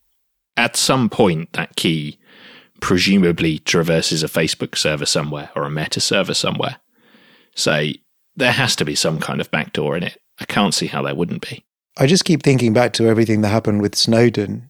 At 0.55 0.75
some 0.75 1.09
point, 1.09 1.53
that 1.53 1.75
key 1.75 2.17
presumably 2.79 3.59
traverses 3.59 4.23
a 4.23 4.27
Facebook 4.27 4.77
server 4.77 5.05
somewhere 5.05 5.49
or 5.55 5.63
a 5.63 5.69
meta 5.69 5.99
server 5.99 6.33
somewhere. 6.33 6.77
So 7.55 7.89
there 8.35 8.51
has 8.51 8.75
to 8.77 8.85
be 8.85 8.95
some 8.95 9.19
kind 9.19 9.41
of 9.41 9.51
backdoor 9.51 9.97
in 9.97 10.03
it. 10.03 10.21
I 10.39 10.45
can't 10.45 10.73
see 10.73 10.87
how 10.87 11.01
there 11.01 11.15
wouldn't 11.15 11.47
be. 11.47 11.63
I 11.97 12.05
just 12.05 12.25
keep 12.25 12.43
thinking 12.43 12.73
back 12.73 12.93
to 12.93 13.07
everything 13.07 13.41
that 13.41 13.49
happened 13.49 13.81
with 13.81 13.95
Snowden. 13.95 14.69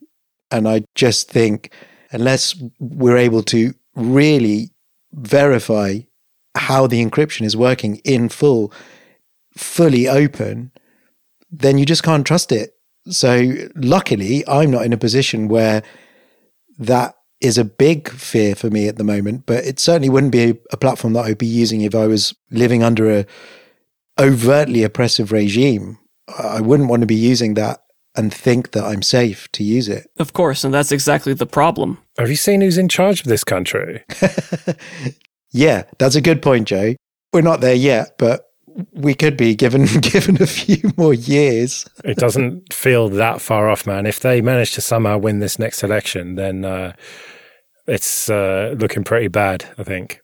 And 0.49 0.67
I 0.67 0.85
just 0.95 1.29
think, 1.29 1.71
unless 2.11 2.55
we're 2.79 3.17
able 3.17 3.43
to 3.43 3.73
really 3.95 4.71
verify 5.11 5.99
how 6.55 6.87
the 6.87 7.05
encryption 7.05 7.45
is 7.45 7.57
working 7.57 7.97
in 7.97 8.29
full, 8.29 8.71
fully 9.57 10.07
open, 10.07 10.71
then 11.49 11.77
you 11.77 11.85
just 11.85 12.03
can't 12.03 12.25
trust 12.25 12.51
it. 12.51 12.75
So, 13.09 13.53
luckily, 13.75 14.43
I'm 14.47 14.71
not 14.71 14.85
in 14.85 14.93
a 14.93 14.97
position 14.97 15.47
where 15.47 15.81
that 16.77 17.15
is 17.39 17.57
a 17.57 17.65
big 17.65 18.09
fear 18.09 18.55
for 18.55 18.69
me 18.69 18.87
at 18.87 18.97
the 18.97 19.03
moment, 19.03 19.45
but 19.45 19.63
it 19.63 19.79
certainly 19.79 20.09
wouldn't 20.09 20.31
be 20.31 20.51
a, 20.51 20.57
a 20.71 20.77
platform 20.77 21.13
that 21.13 21.25
I'd 21.25 21.37
be 21.37 21.45
using 21.45 21.81
if 21.81 21.95
I 21.95 22.07
was 22.07 22.35
living 22.51 22.83
under 22.83 23.11
a 23.11 23.25
overtly 24.19 24.83
oppressive 24.83 25.31
regime. 25.31 25.99
I 26.37 26.61
wouldn't 26.61 26.89
want 26.89 27.01
to 27.01 27.07
be 27.07 27.15
using 27.15 27.53
that 27.53 27.81
and 28.15 28.33
think 28.33 28.71
that 28.71 28.83
I'm 28.83 29.03
safe 29.03 29.49
to 29.53 29.63
use 29.63 29.87
it. 29.87 30.09
Of 30.17 30.33
course, 30.33 30.63
and 30.63 30.73
that's 30.73 30.91
exactly 30.91 31.33
the 31.33 31.45
problem. 31.45 31.99
Have 32.17 32.29
you 32.29 32.35
seen 32.35 32.61
who's 32.61 32.77
in 32.77 32.89
charge 32.89 33.21
of 33.21 33.27
this 33.27 33.43
country? 33.43 34.03
yeah, 35.51 35.83
that's 35.99 36.15
a 36.15 36.21
good 36.21 36.41
point, 36.41 36.67
Joe. 36.67 36.95
We're 37.31 37.41
not 37.41 37.61
there 37.61 37.75
yet, 37.75 38.17
but 38.17 38.46
we 38.93 39.13
could 39.13 39.37
be 39.37 39.55
given 39.55 39.85
given 40.01 40.41
a 40.41 40.47
few 40.47 40.91
more 40.97 41.13
years. 41.13 41.85
it 42.03 42.17
doesn't 42.17 42.73
feel 42.73 43.09
that 43.09 43.41
far 43.41 43.69
off, 43.69 43.85
man. 43.85 44.05
If 44.05 44.19
they 44.19 44.41
manage 44.41 44.73
to 44.73 44.81
somehow 44.81 45.17
win 45.17 45.39
this 45.39 45.59
next 45.59 45.83
election, 45.83 46.35
then 46.35 46.65
uh, 46.65 46.93
it's 47.87 48.29
uh, 48.29 48.75
looking 48.77 49.03
pretty 49.03 49.27
bad. 49.27 49.65
I 49.77 49.83
think. 49.83 50.21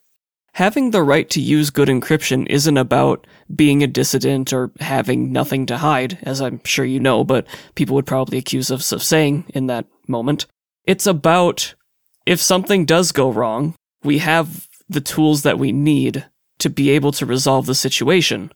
Having 0.54 0.92
the 0.92 1.02
right 1.02 1.28
to 1.30 1.40
use 1.40 1.70
good 1.70 1.88
encryption 1.88 2.46
isn't 2.48 2.76
about 2.76 3.26
being 3.52 3.82
a 3.82 3.88
dissident 3.88 4.52
or 4.52 4.70
having 4.78 5.32
nothing 5.32 5.66
to 5.66 5.78
hide, 5.78 6.18
as 6.22 6.40
I'm 6.40 6.60
sure 6.64 6.84
you 6.84 7.00
know, 7.00 7.24
but 7.24 7.44
people 7.74 7.96
would 7.96 8.06
probably 8.06 8.38
accuse 8.38 8.70
us 8.70 8.92
of 8.92 9.02
saying 9.02 9.46
in 9.48 9.66
that 9.66 9.86
moment. 10.06 10.46
It's 10.84 11.08
about 11.08 11.74
if 12.24 12.40
something 12.40 12.84
does 12.84 13.10
go 13.10 13.30
wrong, 13.30 13.74
we 14.04 14.18
have 14.18 14.68
the 14.88 15.00
tools 15.00 15.42
that 15.42 15.58
we 15.58 15.72
need 15.72 16.24
to 16.58 16.70
be 16.70 16.90
able 16.90 17.12
to 17.12 17.26
resolve 17.26 17.66
the 17.66 17.74
situation, 17.74 18.52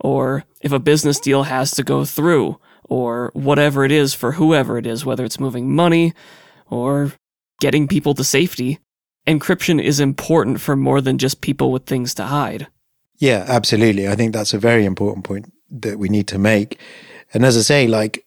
or 0.00 0.44
if 0.60 0.72
a 0.72 0.78
business 0.78 1.18
deal 1.20 1.44
has 1.44 1.70
to 1.72 1.82
go 1.82 2.04
through, 2.04 2.58
or 2.88 3.30
whatever 3.34 3.84
it 3.84 3.92
is 3.92 4.14
for 4.14 4.32
whoever 4.32 4.78
it 4.78 4.86
is, 4.86 5.04
whether 5.04 5.24
it's 5.24 5.40
moving 5.40 5.74
money 5.74 6.14
or 6.70 7.12
getting 7.60 7.86
people 7.86 8.14
to 8.14 8.24
safety, 8.24 8.78
encryption 9.26 9.82
is 9.82 10.00
important 10.00 10.60
for 10.60 10.74
more 10.74 11.00
than 11.00 11.18
just 11.18 11.40
people 11.40 11.70
with 11.70 11.84
things 11.84 12.14
to 12.14 12.24
hide. 12.24 12.66
Yeah, 13.18 13.44
absolutely. 13.46 14.08
I 14.08 14.14
think 14.14 14.32
that's 14.32 14.54
a 14.54 14.58
very 14.58 14.84
important 14.84 15.24
point 15.24 15.52
that 15.70 15.98
we 15.98 16.08
need 16.08 16.28
to 16.28 16.38
make. 16.38 16.80
And 17.34 17.44
as 17.44 17.56
I 17.56 17.60
say, 17.60 17.86
like, 17.86 18.24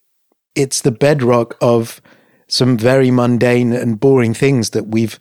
it's 0.54 0.82
the 0.82 0.92
bedrock 0.92 1.58
of 1.62 2.02
some 2.48 2.78
very 2.78 3.10
mundane 3.10 3.74
and 3.74 4.00
boring 4.00 4.34
things 4.34 4.72
that 4.72 4.88
we've 4.88 5.18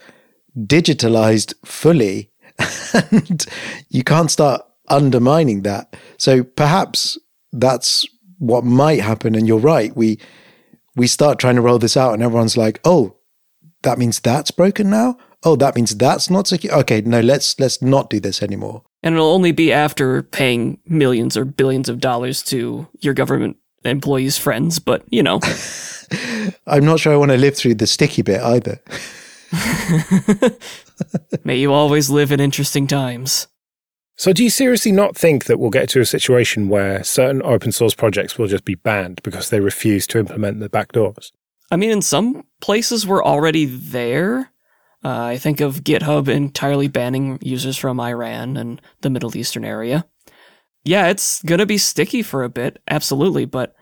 digitalized 0.59 1.54
fully 1.64 2.29
and 3.10 3.44
you 3.88 4.04
can't 4.04 4.30
start 4.30 4.62
undermining 4.88 5.62
that. 5.62 5.96
So 6.18 6.42
perhaps 6.42 7.18
that's 7.52 8.06
what 8.38 8.64
might 8.64 9.00
happen. 9.00 9.34
And 9.34 9.46
you're 9.46 9.58
right. 9.58 9.96
We 9.96 10.18
we 10.96 11.06
start 11.06 11.38
trying 11.38 11.54
to 11.56 11.62
roll 11.62 11.78
this 11.78 11.96
out, 11.96 12.14
and 12.14 12.22
everyone's 12.22 12.56
like, 12.56 12.80
"Oh, 12.84 13.16
that 13.82 13.98
means 13.98 14.20
that's 14.20 14.50
broken 14.50 14.90
now. 14.90 15.16
Oh, 15.44 15.56
that 15.56 15.74
means 15.74 15.96
that's 15.96 16.28
not 16.28 16.46
secure. 16.46 16.74
Okay, 16.80 17.00
no, 17.00 17.20
let's 17.20 17.58
let's 17.60 17.80
not 17.80 18.10
do 18.10 18.20
this 18.20 18.42
anymore." 18.42 18.82
And 19.02 19.14
it'll 19.14 19.32
only 19.32 19.52
be 19.52 19.72
after 19.72 20.22
paying 20.22 20.78
millions 20.84 21.36
or 21.36 21.44
billions 21.44 21.88
of 21.88 22.00
dollars 22.00 22.42
to 22.44 22.86
your 23.00 23.14
government 23.14 23.56
employees' 23.84 24.36
friends, 24.36 24.78
but 24.78 25.04
you 25.10 25.22
know. 25.22 25.40
I'm 26.66 26.84
not 26.84 27.00
sure 27.00 27.12
I 27.12 27.16
want 27.16 27.30
to 27.30 27.38
live 27.38 27.56
through 27.56 27.76
the 27.76 27.86
sticky 27.86 28.22
bit 28.22 28.40
either. 28.40 28.80
May 31.45 31.57
you 31.57 31.73
always 31.73 32.11
live 32.11 32.33
in 32.33 32.40
interesting 32.40 32.87
times. 32.87 33.49
So, 34.16 34.35
do 34.35 34.45
you 34.45 34.50
seriously 34.50 34.92
not 34.92 35.16
think 35.16 35.47
that 35.47 35.59
we'll 35.59 35.71
get 35.71 35.88
to 35.90 36.00
a 36.00 36.04
situation 36.04 36.69
where 36.69 37.02
certain 37.02 37.42
open 37.42 37.73
source 37.73 37.95
projects 37.95 38.37
will 38.37 38.49
just 38.49 38.66
be 38.66 38.75
banned 38.75 39.23
because 39.23 39.49
they 39.49 39.61
refuse 39.61 40.07
to 40.09 40.19
implement 40.19 40.61
the 40.61 40.69
backdoors? 40.69 41.33
I 41.71 41.76
mean, 41.76 41.90
in 41.90 42.02
some 42.02 42.45
places 42.61 43.07
we're 43.07 43.25
already 43.25 43.64
there. 43.64 44.52
Uh, 45.02 45.23
I 45.23 45.38
think 45.38 45.62
of 45.62 45.85
GitHub 45.85 46.28
entirely 46.28 46.88
banning 46.88 47.38
users 47.40 47.78
from 47.78 47.99
Iran 47.99 48.59
and 48.59 48.83
the 49.00 49.09
Middle 49.09 49.35
Eastern 49.35 49.64
area. 49.64 50.04
Yeah, 50.85 51.09
it's 51.09 51.42
going 51.42 51.59
to 51.59 51.66
be 51.66 51.78
sticky 51.78 52.23
for 52.23 52.42
a 52.42 52.50
bit, 52.50 52.83
absolutely, 52.88 53.47
but 53.47 53.75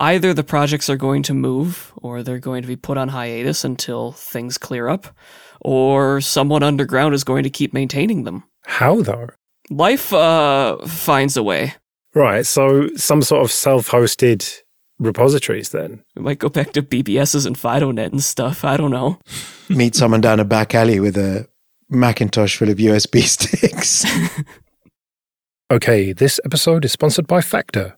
either 0.00 0.34
the 0.34 0.42
projects 0.42 0.90
are 0.90 0.96
going 0.96 1.22
to 1.24 1.34
move 1.34 1.92
or 1.96 2.22
they're 2.22 2.38
going 2.38 2.62
to 2.62 2.68
be 2.68 2.76
put 2.76 2.98
on 2.98 3.08
hiatus 3.08 3.64
until 3.64 4.12
things 4.12 4.58
clear 4.58 4.88
up, 4.88 5.14
or 5.60 6.20
someone 6.20 6.62
underground 6.62 7.14
is 7.14 7.22
going 7.22 7.44
to 7.44 7.50
keep 7.50 7.72
maintaining 7.72 8.24
them. 8.24 8.42
How, 8.64 9.02
though? 9.02 9.28
Life 9.68 10.12
uh, 10.12 10.78
finds 10.86 11.36
a 11.36 11.42
way. 11.42 11.74
Right, 12.14 12.44
so 12.44 12.88
some 12.96 13.22
sort 13.22 13.44
of 13.44 13.52
self 13.52 13.90
hosted 13.90 14.62
repositories 14.98 15.70
then. 15.70 16.02
We 16.16 16.22
might 16.22 16.38
go 16.38 16.48
back 16.48 16.72
to 16.72 16.82
BBSs 16.82 17.46
and 17.46 17.56
FidoNet 17.56 18.10
and 18.10 18.22
stuff. 18.22 18.64
I 18.64 18.76
don't 18.76 18.90
know. 18.90 19.18
Meet 19.68 19.94
someone 19.94 20.20
down 20.20 20.40
a 20.40 20.44
back 20.44 20.74
alley 20.74 20.98
with 20.98 21.16
a 21.16 21.48
Macintosh 21.88 22.56
full 22.56 22.68
of 22.68 22.78
USB 22.78 23.22
sticks. 23.22 24.04
okay, 25.70 26.12
this 26.12 26.40
episode 26.44 26.84
is 26.84 26.92
sponsored 26.92 27.28
by 27.28 27.40
Factor. 27.40 27.96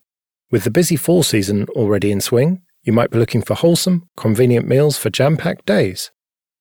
With 0.52 0.64
the 0.64 0.70
busy 0.70 0.96
fall 0.96 1.22
season 1.22 1.66
already 1.70 2.12
in 2.12 2.20
swing, 2.20 2.60
you 2.82 2.92
might 2.92 3.10
be 3.10 3.18
looking 3.18 3.40
for 3.40 3.54
wholesome, 3.54 4.10
convenient 4.18 4.68
meals 4.68 4.98
for 4.98 5.08
jam 5.08 5.38
packed 5.38 5.64
days. 5.64 6.10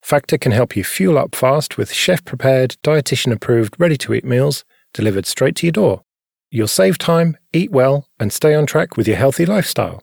Factor 0.02 0.38
can 0.38 0.54
help 0.54 0.78
you 0.78 0.86
fuel 0.86 1.18
up 1.18 1.36
fast 1.36 1.78
with 1.78 1.92
chef 1.92 2.24
prepared, 2.24 2.78
dietitian 2.84 3.34
approved, 3.34 3.76
ready 3.78 3.98
to 3.98 4.14
eat 4.14 4.24
meals 4.24 4.64
delivered 4.94 5.26
straight 5.26 5.58
to 5.58 5.66
your 5.66 5.74
door. 5.74 6.04
You'll 6.50 6.70
save 6.70 6.98
time, 6.98 7.36
eat 7.52 7.70
well, 7.72 8.08
and 8.18 8.32
stay 8.32 8.56
on 8.56 8.66
track 8.66 8.96
with 8.96 9.10
your 9.10 9.18
healthy 9.18 9.46
lifestyle. 9.46 10.02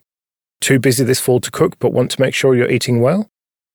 Too 0.60 0.78
busy 0.78 1.02
this 1.02 1.20
fall 1.20 1.40
to 1.40 1.50
cook 1.50 1.78
but 1.78 1.92
want 1.92 2.10
to 2.10 2.20
make 2.20 2.34
sure 2.34 2.54
you're 2.54 2.70
eating 2.70 3.00
well? 3.00 3.30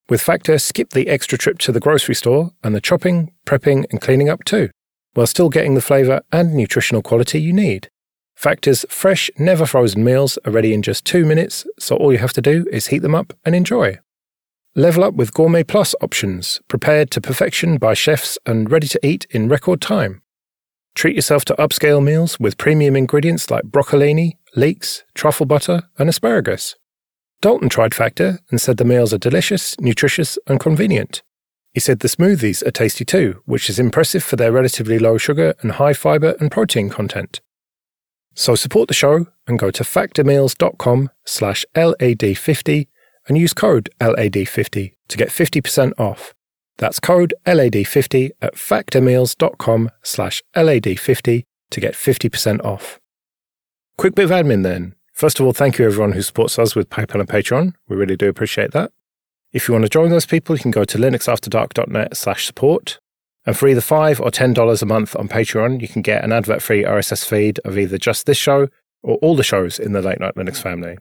With 0.10 0.22
Factor, 0.22 0.60
skip 0.60 0.92
the 0.92 1.08
extra 1.08 1.40
trip 1.40 1.58
to 1.60 1.72
the 1.72 1.80
grocery 1.80 2.16
store 2.16 2.52
and 2.64 2.76
the 2.76 2.82
chopping, 2.82 3.34
prepping, 3.48 3.86
and 3.90 4.00
cleaning 4.00 4.30
up 4.30 4.44
too, 4.44 4.70
while 5.16 5.26
still 5.26 5.50
getting 5.50 5.74
the 5.74 5.82
flavour 5.82 6.22
and 6.32 6.54
nutritional 6.54 7.02
quality 7.02 7.42
you 7.42 7.52
need. 7.52 7.90
Factor's 8.36 8.86
fresh, 8.90 9.30
never 9.38 9.66
frozen 9.66 10.04
meals 10.04 10.38
are 10.46 10.52
ready 10.52 10.74
in 10.74 10.82
just 10.82 11.06
two 11.06 11.26
minutes, 11.26 11.66
so 11.80 11.96
all 11.96 12.12
you 12.12 12.20
have 12.20 12.34
to 12.34 12.42
do 12.42 12.68
is 12.72 12.88
heat 12.88 13.00
them 13.00 13.16
up 13.16 13.34
and 13.46 13.56
enjoy. 13.56 14.00
Level 14.76 15.04
up 15.04 15.14
with 15.14 15.34
Gourmet 15.34 15.64
Plus 15.64 15.94
options, 16.02 16.60
prepared 16.68 17.12
to 17.12 17.22
perfection 17.22 17.78
by 17.78 17.94
chefs 17.94 18.38
and 18.46 18.72
ready 18.72 18.88
to 18.88 19.06
eat 19.06 19.26
in 19.30 19.48
record 19.48 19.82
time. 19.82 20.22
Treat 20.96 21.16
yourself 21.16 21.46
to 21.46 21.56
upscale 21.56 22.04
meals 22.04 22.40
with 22.40 22.58
premium 22.58 22.96
ingredients 22.96 23.50
like 23.50 23.66
broccolini, 23.66 24.38
leeks, 24.56 25.04
truffle 25.14 25.46
butter, 25.46 25.84
and 25.98 26.10
asparagus. 26.10 26.76
Dalton 27.42 27.70
tried 27.70 27.94
Factor 27.94 28.40
and 28.50 28.62
said 28.62 28.78
the 28.78 28.86
meals 28.86 29.14
are 29.14 29.18
delicious, 29.18 29.80
nutritious, 29.80 30.38
and 30.48 30.60
convenient. 30.60 31.22
He 31.74 31.80
said 31.80 32.00
the 32.00 32.08
smoothies 32.08 32.66
are 32.66 32.72
tasty 32.72 33.04
too, 33.04 33.42
which 33.46 33.70
is 33.70 33.80
impressive 33.80 34.24
for 34.24 34.36
their 34.36 34.52
relatively 34.52 35.00
low 35.00 35.18
sugar 35.18 35.54
and 35.62 35.74
high 35.74 35.94
fiber 35.94 36.36
and 36.40 36.52
protein 36.52 36.90
content. 36.90 37.42
So 38.34 38.56
support 38.56 38.88
the 38.88 38.94
show 38.94 39.28
and 39.48 39.60
go 39.60 39.72
to 39.72 39.84
factormeals.com 39.84 41.10
slash 41.26 41.66
LAD50 41.76 42.88
and 43.28 43.38
use 43.38 43.54
code 43.54 43.90
LAD50 44.00 44.94
to 45.08 45.18
get 45.18 45.30
50% 45.30 46.00
off. 46.00 46.34
That's 46.78 47.00
code 47.00 47.34
LAD50 47.46 48.32
at 48.42 48.56
factormeals.com 48.56 49.92
slash 50.02 50.42
LAD50 50.56 51.46
to 51.70 51.80
get 51.80 51.94
50% 51.94 52.66
off. 52.66 53.00
Quick 53.98 54.16
bit 54.16 54.26
of 54.26 54.32
admin 54.32 54.64
then. 54.64 54.96
First 55.14 55.40
of 55.40 55.46
all, 55.46 55.54
thank 55.54 55.78
you 55.78 55.86
everyone 55.86 56.14
who 56.14 56.24
supports 56.24 56.58
us 56.58 56.76
with 56.76 56.90
PayPal 56.90 57.20
and 57.20 57.30
Patreon. 57.30 57.74
We 57.88 57.96
really 57.96 58.18
do 58.18 58.28
appreciate 58.28 58.72
that. 58.72 58.92
If 59.52 59.68
you 59.68 59.74
want 59.74 59.86
to 59.86 59.90
join 59.90 60.10
those 60.10 60.26
people, 60.26 60.56
you 60.56 60.62
can 60.62 60.72
go 60.72 60.84
to 60.84 60.98
linuxafterdark.net 60.98 62.18
slash 62.18 62.48
support. 62.48 63.00
And 63.46 63.58
for 63.58 63.68
either 63.68 63.82
5 63.82 64.22
or 64.22 64.32
$10 64.32 64.82
a 64.82 64.86
month 64.86 65.16
on 65.16 65.28
Patreon, 65.28 65.82
you 65.82 65.88
can 65.88 66.02
get 66.02 66.24
an 66.24 66.32
advert-free 66.32 66.84
RSS 66.84 67.26
feed 67.26 67.60
of 67.66 67.78
either 67.78 67.98
just 67.98 68.26
this 68.26 68.38
show 68.38 68.70
or 69.02 69.18
all 69.18 69.36
the 69.36 69.44
shows 69.44 69.80
in 69.80 69.92
the 69.92 70.02
Late 70.02 70.20
Night 70.20 70.36
Linux 70.36 70.62
family. 70.62 70.92
And 70.92 71.00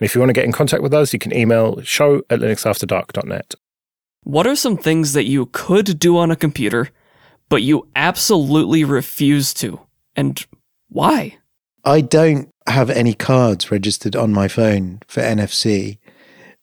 if 0.00 0.14
you 0.14 0.20
want 0.20 0.30
to 0.30 0.34
get 0.34 0.44
in 0.44 0.52
contact 0.52 0.82
with 0.82 0.94
us, 0.94 1.12
you 1.12 1.18
can 1.18 1.34
email 1.34 1.80
show 1.82 2.22
at 2.30 2.38
linuxafterdark.net. 2.38 3.54
What 4.22 4.46
are 4.46 4.56
some 4.56 4.76
things 4.76 5.14
that 5.14 5.24
you 5.24 5.46
could 5.46 5.98
do 5.98 6.16
on 6.16 6.30
a 6.30 6.36
computer, 6.36 6.90
but 7.48 7.62
you 7.62 7.88
absolutely 7.96 8.84
refuse 8.84 9.52
to? 9.54 9.80
And 10.14 10.44
why? 10.88 11.38
I 11.84 12.02
don't 12.02 12.50
have 12.66 12.90
any 12.90 13.14
cards 13.14 13.70
registered 13.70 14.14
on 14.14 14.32
my 14.32 14.46
phone 14.46 15.00
for 15.08 15.22
NFC. 15.22 15.98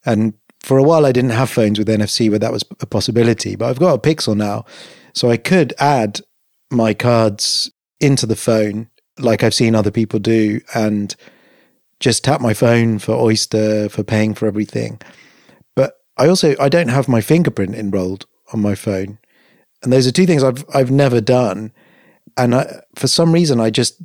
And 0.05 0.35
for 0.61 0.77
a 0.77 0.83
while, 0.83 1.05
I 1.05 1.11
didn't 1.11 1.31
have 1.31 1.49
phones 1.49 1.79
with 1.79 1.87
NFC 1.87 2.29
where 2.29 2.39
that 2.39 2.51
was 2.51 2.63
a 2.79 2.85
possibility, 2.85 3.55
but 3.55 3.69
I've 3.69 3.79
got 3.79 3.95
a 3.95 3.99
Pixel 3.99 4.37
now. 4.37 4.63
So 5.17 5.31
I 5.31 5.37
could 5.37 5.73
add 5.79 6.21
my 6.69 6.93
cards 6.93 7.71
into 7.99 8.27
the 8.27 8.35
phone 8.35 8.91
like 9.17 9.43
I've 9.43 9.55
seen 9.55 9.73
other 9.73 9.89
people 9.89 10.19
do 10.19 10.61
and 10.75 11.15
just 11.99 12.23
tap 12.23 12.39
my 12.39 12.53
phone 12.53 12.99
for 12.99 13.13
Oyster, 13.13 13.89
for 13.89 14.03
paying 14.03 14.35
for 14.35 14.45
everything. 14.45 15.01
But 15.75 15.95
I 16.17 16.27
also 16.27 16.55
I 16.59 16.69
don't 16.69 16.89
have 16.89 17.07
my 17.07 17.21
fingerprint 17.21 17.73
enrolled 17.73 18.27
on 18.53 18.61
my 18.61 18.75
phone, 18.75 19.17
and 19.81 19.91
those 19.91 20.05
are 20.05 20.11
two 20.11 20.27
things 20.27 20.43
I've 20.43 20.63
I've 20.71 20.91
never 20.91 21.19
done, 21.19 21.71
and 22.37 22.53
I, 22.53 22.81
for 22.95 23.07
some 23.07 23.31
reason 23.31 23.59
I 23.59 23.71
just 23.71 23.99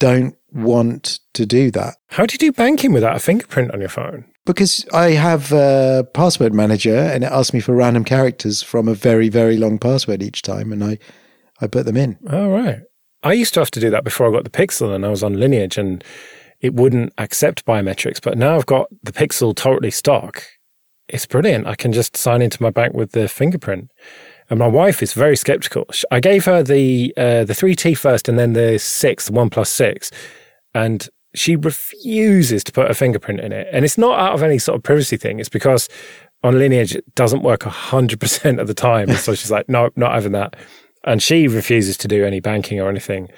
don't 0.00 0.34
want 0.50 1.20
to 1.34 1.46
do 1.46 1.70
that. 1.70 1.94
How 2.08 2.26
do 2.26 2.34
you 2.34 2.38
do 2.38 2.50
banking 2.50 2.92
without 2.92 3.14
a 3.14 3.20
fingerprint 3.20 3.72
on 3.72 3.78
your 3.78 3.88
phone? 3.88 4.24
Because 4.50 4.86
I 4.92 5.12
have 5.12 5.52
a 5.52 6.06
password 6.14 6.54
manager, 6.54 6.96
and 6.96 7.24
it 7.24 7.32
asks 7.32 7.54
me 7.54 7.60
for 7.60 7.74
random 7.74 8.04
characters 8.04 8.62
from 8.62 8.88
a 8.88 8.94
very 8.94 9.28
very 9.28 9.56
long 9.56 9.78
password 9.78 10.22
each 10.22 10.42
time, 10.42 10.72
and 10.72 10.84
I 10.84 10.98
I 11.60 11.66
put 11.66 11.86
them 11.86 11.96
in. 11.96 12.18
Oh 12.28 12.50
right. 12.50 12.80
I 13.22 13.34
used 13.34 13.52
to 13.54 13.60
have 13.60 13.70
to 13.72 13.80
do 13.80 13.90
that 13.90 14.04
before 14.04 14.28
I 14.28 14.32
got 14.32 14.44
the 14.44 14.50
Pixel, 14.50 14.94
and 14.94 15.04
I 15.04 15.08
was 15.08 15.22
on 15.22 15.38
Lineage, 15.38 15.78
and 15.78 16.02
it 16.60 16.74
wouldn't 16.74 17.12
accept 17.18 17.64
biometrics. 17.64 18.20
But 18.22 18.38
now 18.38 18.56
I've 18.56 18.66
got 18.66 18.88
the 19.02 19.12
Pixel 19.12 19.54
totally 19.54 19.90
stock 19.90 20.44
it's 21.12 21.26
brilliant. 21.26 21.66
I 21.66 21.74
can 21.74 21.92
just 21.92 22.16
sign 22.16 22.40
into 22.40 22.62
my 22.62 22.70
bank 22.70 22.94
with 22.94 23.12
the 23.12 23.28
fingerprint. 23.28 23.90
And 24.48 24.58
my 24.58 24.66
wife 24.66 25.02
is 25.02 25.12
very 25.12 25.36
skeptical. 25.36 25.86
I 26.10 26.20
gave 26.20 26.44
her 26.44 26.62
the 26.62 27.12
uh, 27.16 27.44
the 27.44 27.52
3T 27.52 27.96
first 27.96 28.28
and 28.28 28.38
then 28.38 28.52
the 28.54 28.78
six, 28.78 29.26
the 29.26 29.32
OnePlus 29.32 29.68
six. 29.68 30.10
And 30.74 31.08
she 31.34 31.56
refuses 31.56 32.64
to 32.64 32.72
put 32.72 32.90
a 32.90 32.94
fingerprint 32.94 33.40
in 33.40 33.52
it. 33.52 33.68
And 33.72 33.84
it's 33.84 33.98
not 33.98 34.18
out 34.18 34.34
of 34.34 34.42
any 34.42 34.58
sort 34.58 34.76
of 34.76 34.82
privacy 34.82 35.16
thing. 35.16 35.38
It's 35.38 35.48
because 35.48 35.88
on 36.42 36.58
Lineage, 36.58 36.96
it 36.96 37.14
doesn't 37.14 37.42
work 37.42 37.60
100% 37.60 38.60
of 38.60 38.66
the 38.66 38.74
time. 38.74 39.12
so 39.14 39.34
she's 39.34 39.50
like, 39.50 39.68
no, 39.68 39.90
not 39.96 40.14
having 40.14 40.32
that. 40.32 40.56
And 41.04 41.22
she 41.22 41.48
refuses 41.48 41.96
to 41.98 42.08
do 42.08 42.24
any 42.24 42.40
banking 42.40 42.80
or 42.80 42.88
anything. 42.88 43.28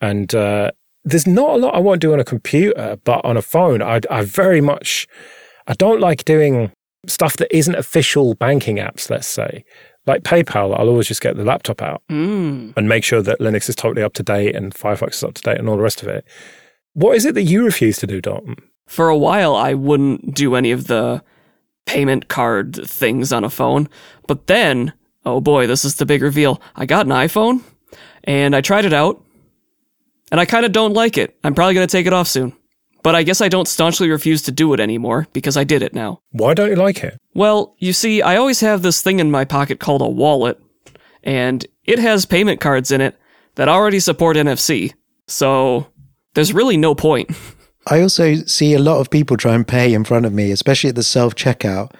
And 0.00 0.34
uh, 0.34 0.70
there's 1.04 1.26
not 1.26 1.50
a 1.50 1.56
lot 1.56 1.74
I 1.74 1.80
won't 1.80 2.00
do 2.00 2.12
on 2.12 2.20
a 2.20 2.24
computer, 2.24 2.98
but 3.04 3.24
on 3.24 3.36
a 3.36 3.42
phone, 3.42 3.82
I, 3.82 4.00
I 4.10 4.22
very 4.22 4.60
much, 4.60 5.06
I 5.66 5.74
don't 5.74 6.00
like 6.00 6.24
doing 6.24 6.72
stuff 7.06 7.36
that 7.36 7.54
isn't 7.56 7.74
official 7.74 8.34
banking 8.34 8.76
apps, 8.76 9.10
let's 9.10 9.26
say. 9.26 9.64
Like 10.06 10.22
PayPal, 10.22 10.78
I'll 10.78 10.88
always 10.88 11.06
just 11.06 11.20
get 11.20 11.36
the 11.36 11.44
laptop 11.44 11.82
out 11.82 12.02
mm. 12.10 12.72
and 12.76 12.88
make 12.88 13.04
sure 13.04 13.20
that 13.22 13.40
Linux 13.40 13.68
is 13.68 13.76
totally 13.76 14.02
up 14.02 14.14
to 14.14 14.22
date 14.22 14.56
and 14.56 14.72
Firefox 14.74 15.14
is 15.14 15.24
up 15.24 15.34
to 15.34 15.42
date 15.42 15.58
and 15.58 15.68
all 15.68 15.76
the 15.76 15.82
rest 15.82 16.02
of 16.02 16.08
it. 16.08 16.24
What 16.98 17.14
is 17.14 17.24
it 17.24 17.36
that 17.36 17.44
you 17.44 17.64
refuse 17.64 17.98
to 17.98 18.08
do, 18.08 18.20
Dalton? 18.20 18.56
For 18.88 19.08
a 19.08 19.16
while, 19.16 19.54
I 19.54 19.72
wouldn't 19.72 20.34
do 20.34 20.56
any 20.56 20.72
of 20.72 20.88
the 20.88 21.22
payment 21.86 22.26
card 22.26 22.74
things 22.84 23.32
on 23.32 23.44
a 23.44 23.50
phone. 23.50 23.88
But 24.26 24.48
then, 24.48 24.92
oh 25.24 25.40
boy, 25.40 25.68
this 25.68 25.84
is 25.84 25.94
the 25.94 26.06
big 26.06 26.22
reveal. 26.22 26.60
I 26.74 26.86
got 26.86 27.06
an 27.06 27.12
iPhone 27.12 27.62
and 28.24 28.56
I 28.56 28.62
tried 28.62 28.84
it 28.84 28.92
out 28.92 29.24
and 30.32 30.40
I 30.40 30.44
kind 30.44 30.66
of 30.66 30.72
don't 30.72 30.92
like 30.92 31.16
it. 31.16 31.38
I'm 31.44 31.54
probably 31.54 31.74
going 31.74 31.86
to 31.86 31.92
take 31.92 32.06
it 32.06 32.12
off 32.12 32.26
soon. 32.26 32.52
But 33.04 33.14
I 33.14 33.22
guess 33.22 33.40
I 33.40 33.48
don't 33.48 33.68
staunchly 33.68 34.10
refuse 34.10 34.42
to 34.42 34.50
do 34.50 34.74
it 34.74 34.80
anymore 34.80 35.28
because 35.32 35.56
I 35.56 35.62
did 35.62 35.82
it 35.82 35.94
now. 35.94 36.20
Why 36.30 36.52
don't 36.52 36.68
you 36.68 36.74
like 36.74 37.04
it? 37.04 37.16
Well, 37.32 37.76
you 37.78 37.92
see, 37.92 38.22
I 38.22 38.34
always 38.34 38.58
have 38.58 38.82
this 38.82 39.02
thing 39.02 39.20
in 39.20 39.30
my 39.30 39.44
pocket 39.44 39.78
called 39.78 40.02
a 40.02 40.08
wallet, 40.08 40.60
and 41.22 41.64
it 41.84 42.00
has 42.00 42.26
payment 42.26 42.60
cards 42.60 42.90
in 42.90 43.00
it 43.00 43.16
that 43.54 43.68
already 43.68 44.00
support 44.00 44.36
NFC. 44.36 44.94
So 45.28 45.86
there's 46.34 46.52
really 46.52 46.76
no 46.76 46.94
point. 46.94 47.30
I 47.86 48.00
also 48.02 48.34
see 48.34 48.74
a 48.74 48.78
lot 48.78 49.00
of 49.00 49.10
people 49.10 49.36
try 49.36 49.54
and 49.54 49.66
pay 49.66 49.94
in 49.94 50.04
front 50.04 50.26
of 50.26 50.32
me, 50.32 50.50
especially 50.50 50.90
at 50.90 50.96
the 50.96 51.02
self 51.02 51.34
checkout, 51.34 51.92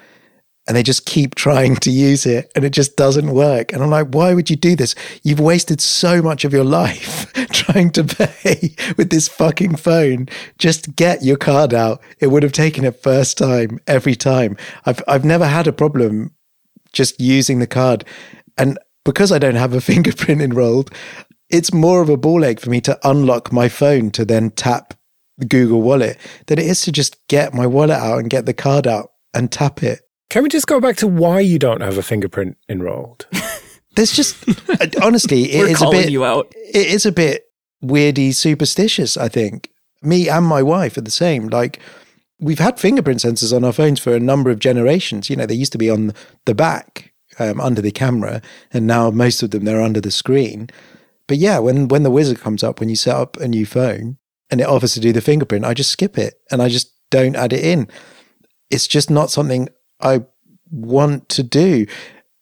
and 0.67 0.77
they 0.77 0.83
just 0.83 1.07
keep 1.07 1.35
trying 1.35 1.77
to 1.77 1.91
use 1.91 2.27
it 2.27 2.53
and 2.55 2.63
it 2.63 2.71
just 2.71 2.95
doesn't 2.95 3.33
work. 3.33 3.73
And 3.73 3.83
I'm 3.83 3.89
like, 3.89 4.09
why 4.09 4.35
would 4.35 4.51
you 4.51 4.57
do 4.57 4.77
this? 4.77 4.95
You've 5.23 5.41
wasted 5.41 5.81
so 5.81 6.21
much 6.21 6.45
of 6.45 6.53
your 6.53 6.65
life 6.65 7.33
trying 7.53 7.91
to 7.93 8.05
pay 8.05 8.75
with 8.99 9.09
this 9.09 9.29
fucking 9.29 9.77
phone. 9.77 10.29
Just 10.59 10.95
get 10.95 11.25
your 11.25 11.39
card 11.39 11.73
out. 11.73 12.03
It 12.21 12.27
would 12.27 12.43
have 12.43 12.53
taken 12.53 12.85
it 12.85 13.03
first 13.03 13.39
time 13.39 13.81
every 13.87 14.15
time. 14.15 14.59
I've 14.85 15.03
I've 15.09 15.25
never 15.25 15.47
had 15.47 15.67
a 15.67 15.73
problem 15.73 16.35
just 16.93 17.19
using 17.19 17.61
the 17.61 17.67
card. 17.67 18.05
And 18.59 18.79
because 19.05 19.33
I 19.33 19.39
don't 19.39 19.55
have 19.55 19.73
a 19.73 19.81
fingerprint 19.91 20.43
enrolled, 20.43 20.91
it's 21.51 21.73
more 21.73 22.03
of 22.03 22.09
a 22.09 22.17
ball 22.17 22.45
ache 22.45 22.61
for 22.61 22.71
me 22.71 22.81
to 22.83 22.99
unlock 23.09 23.53
my 23.53 23.69
phone 23.69 24.11
to 24.13 24.25
then 24.25 24.51
tap 24.51 24.95
the 25.39 25.47
Google 25.47 25.83
Wallet 25.83 26.19
than 26.47 26.59
it 26.59 26.67
is 26.67 26.83
to 26.83 26.93
just 26.93 27.17
get 27.29 27.55
my 27.55 27.67
wallet 27.67 27.99
out 27.99 28.19
and 28.19 28.31
get 28.31 28.47
the 28.47 28.55
card 28.55 28.87
out 28.87 29.13
and 29.33 29.51
tap 29.51 29.83
it. 29.83 30.01
Can 30.31 30.43
we 30.43 30.49
just 30.49 30.67
go 30.67 30.81
back 30.81 30.97
to 30.97 31.07
why 31.07 31.41
you 31.41 31.59
don't 31.59 31.81
have 31.81 31.97
a 31.97 32.03
fingerprint 32.03 32.57
enrolled? 32.69 33.27
There's 33.97 34.13
just 34.13 34.37
honestly, 35.03 35.53
it 35.53 35.59
We're 35.61 35.69
is 35.69 35.73
a 35.73 35.77
calling 35.77 36.03
bit. 36.03 36.11
you 36.11 36.25
out. 36.25 36.53
It 36.55 36.87
is 36.89 37.07
a 37.07 37.13
bit 37.13 37.47
weirdy, 37.83 38.35
superstitious. 38.35 39.17
I 39.17 39.29
think 39.29 39.71
me 40.03 40.29
and 40.29 40.45
my 40.45 40.63
wife 40.63 40.97
are 40.97 41.03
the 41.03 41.11
same. 41.11 41.49
Like 41.49 41.81
we've 42.39 42.59
had 42.59 42.79
fingerprint 42.79 43.21
sensors 43.21 43.55
on 43.57 43.65
our 43.65 43.73
phones 43.73 44.01
for 44.01 44.15
a 44.15 44.21
number 44.21 44.51
of 44.51 44.59
generations. 44.59 45.31
You 45.31 45.37
know, 45.37 45.47
they 45.47 45.55
used 45.55 45.73
to 45.73 45.79
be 45.79 45.91
on 45.91 46.13
the 46.45 46.55
back 46.55 47.13
um, 47.39 47.61
under 47.61 47.81
the 47.81 47.91
camera, 47.91 48.43
and 48.73 48.87
now 48.87 49.11
most 49.11 49.43
of 49.43 49.51
them 49.51 49.65
they're 49.65 49.83
under 49.83 50.01
the 50.01 50.11
screen. 50.11 50.69
But 51.29 51.37
yeah, 51.37 51.61
when 51.61 51.87
when 51.87 52.03
the 52.03 52.11
wizard 52.11 52.41
comes 52.41 52.65
up 52.65 52.81
when 52.81 52.89
you 52.89 52.97
set 52.97 53.15
up 53.15 53.37
a 53.37 53.47
new 53.47 53.65
phone 53.65 54.19
and 54.51 54.61
it 54.61 54.67
offers 54.67 54.95
to 54.95 55.01
do 55.01 55.13
the 55.13 55.21
fingerprint, 55.21 55.65
I 55.65 55.75
just 55.75 55.91
skip 55.91 56.19
it 56.19 56.41
and 56.51 56.61
I 56.61 56.69
just 56.69 56.93
don't 57.11 57.37
add 57.37 57.53
it 57.53 57.65
in. 57.65 57.87
It's 58.71 58.89
just 58.89 59.11
not 59.11 59.31
something 59.31 59.69
I 60.01 60.25
want 60.71 61.29
to 61.31 61.43
do. 61.43 61.87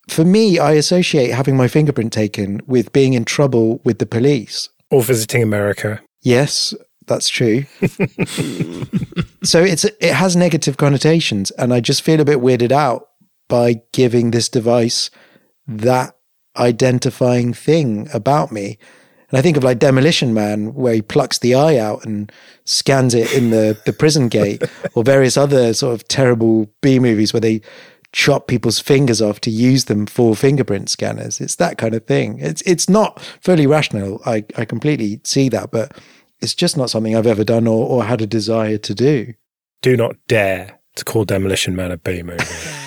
For 0.09 0.25
me, 0.25 0.59
I 0.59 0.73
associate 0.73 1.33
having 1.33 1.57
my 1.57 1.69
fingerprint 1.69 2.13
taken 2.13 2.61
with 2.67 2.93
being 2.93 3.13
in 3.13 3.25
trouble 3.25 3.81
with 3.85 3.99
the 3.99 4.07
police. 4.07 4.69
or 4.91 5.03
visiting 5.03 5.43
America? 5.43 6.01
Yes, 6.23 6.73
that's 7.07 7.29
true. 7.29 7.65
so 9.43 9.63
it's 9.63 9.85
it 9.85 10.15
has 10.15 10.37
negative 10.37 10.77
connotations, 10.77 11.51
and 11.53 11.75
I 11.75 11.81
just 11.81 12.03
feel 12.03 12.21
a 12.21 12.25
bit 12.25 12.39
weirded 12.39 12.73
out 12.73 13.09
by 13.49 13.83
giving 13.93 14.31
this 14.31 14.49
device 14.49 15.11
that 15.67 16.16
identifying 16.59 17.53
thing 17.53 18.09
about 18.13 18.53
me. 18.53 18.79
And 19.31 19.39
I 19.39 19.43
think 19.43 19.57
of 19.57 19.65
like 19.65 19.79
Demolition 19.79 20.33
Man, 20.35 20.75
where 20.75 20.95
he 20.95 21.03
plucks 21.03 21.39
the 21.39 21.55
eye 21.55 21.79
out 21.79 22.05
and 22.05 22.31
scans 22.65 23.15
it 23.15 23.33
in 23.35 23.51
the, 23.51 23.79
the 23.85 23.93
prison 23.93 24.29
gate, 24.39 24.63
or 24.95 25.03
various 25.03 25.37
other 25.37 25.75
sort 25.75 25.95
of 25.95 26.07
terrible 26.09 26.71
B 26.81 26.99
movies 26.99 27.33
where 27.33 27.41
they 27.41 27.61
chop 28.13 28.47
people's 28.47 28.79
fingers 28.79 29.21
off 29.21 29.41
to 29.43 29.51
use 29.51 29.87
them 29.87 30.07
for 30.07 30.35
fingerprint 30.35 30.89
scanners. 30.89 31.41
It's 31.41 31.57
that 31.57 31.77
kind 31.77 31.95
of 31.95 32.07
thing. 32.07 32.39
It's 32.39 32.63
it's 32.63 32.89
not 32.89 33.21
fully 33.41 33.67
rational. 33.67 34.23
I, 34.25 34.45
I 34.57 34.65
completely 34.65 35.21
see 35.25 35.49
that, 35.51 35.71
but 35.71 35.99
it's 36.41 36.55
just 36.55 36.77
not 36.77 36.91
something 36.91 37.17
I've 37.17 37.27
ever 37.27 37.45
done 37.45 37.67
or, 37.67 37.87
or 37.87 38.05
had 38.05 38.23
a 38.23 38.27
desire 38.27 38.79
to 38.79 38.95
do. 38.95 39.35
Do 39.83 39.97
not 39.97 40.17
dare 40.29 40.79
to 40.97 41.05
call 41.05 41.25
Demolition 41.25 41.77
Man 41.77 41.91
a 41.91 41.97
B 41.97 42.23
movie. 42.23 42.45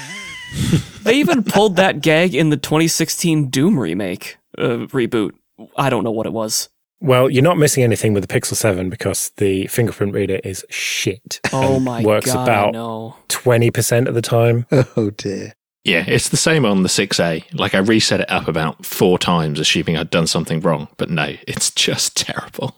They 1.03 1.15
even 1.15 1.43
pulled 1.43 1.75
that 1.77 2.01
gag 2.01 2.35
in 2.35 2.49
the 2.49 2.57
2016 2.57 3.49
Doom 3.49 3.79
remake 3.79 4.37
uh, 4.57 4.85
reboot. 4.87 5.31
I 5.77 5.89
don't 5.89 6.03
know 6.03 6.11
what 6.11 6.25
it 6.25 6.33
was. 6.33 6.69
well, 7.01 7.29
you're 7.29 7.43
not 7.43 7.57
missing 7.57 7.83
anything 7.83 8.13
with 8.13 8.27
the 8.27 8.33
Pixel 8.39 8.55
7 8.55 8.89
because 8.89 9.31
the 9.37 9.67
fingerprint 9.67 10.13
reader 10.13 10.39
is 10.43 10.65
shit. 10.69 11.39
Oh 11.53 11.75
and 11.77 11.85
my 11.85 12.03
works 12.03 12.33
god! 12.33 12.43
about 12.43 12.73
no. 12.73 13.15
20% 13.29 14.07
of 14.07 14.13
the 14.13 14.21
time. 14.21 14.65
Oh 14.97 15.09
dear. 15.11 15.53
Yeah, 15.89 16.05
it's 16.07 16.29
the 16.29 16.37
same 16.37 16.65
on 16.65 16.83
the 16.83 16.87
6A. 16.87 17.57
Like 17.57 17.73
I 17.73 17.79
reset 17.79 18.21
it 18.21 18.29
up 18.29 18.47
about 18.47 18.85
four 18.85 19.17
times, 19.17 19.59
assuming 19.59 19.97
I'd 19.97 20.11
done 20.11 20.27
something 20.27 20.59
wrong. 20.59 20.87
But 20.97 21.09
no, 21.09 21.33
it's 21.47 21.71
just 21.71 22.15
terrible. 22.15 22.77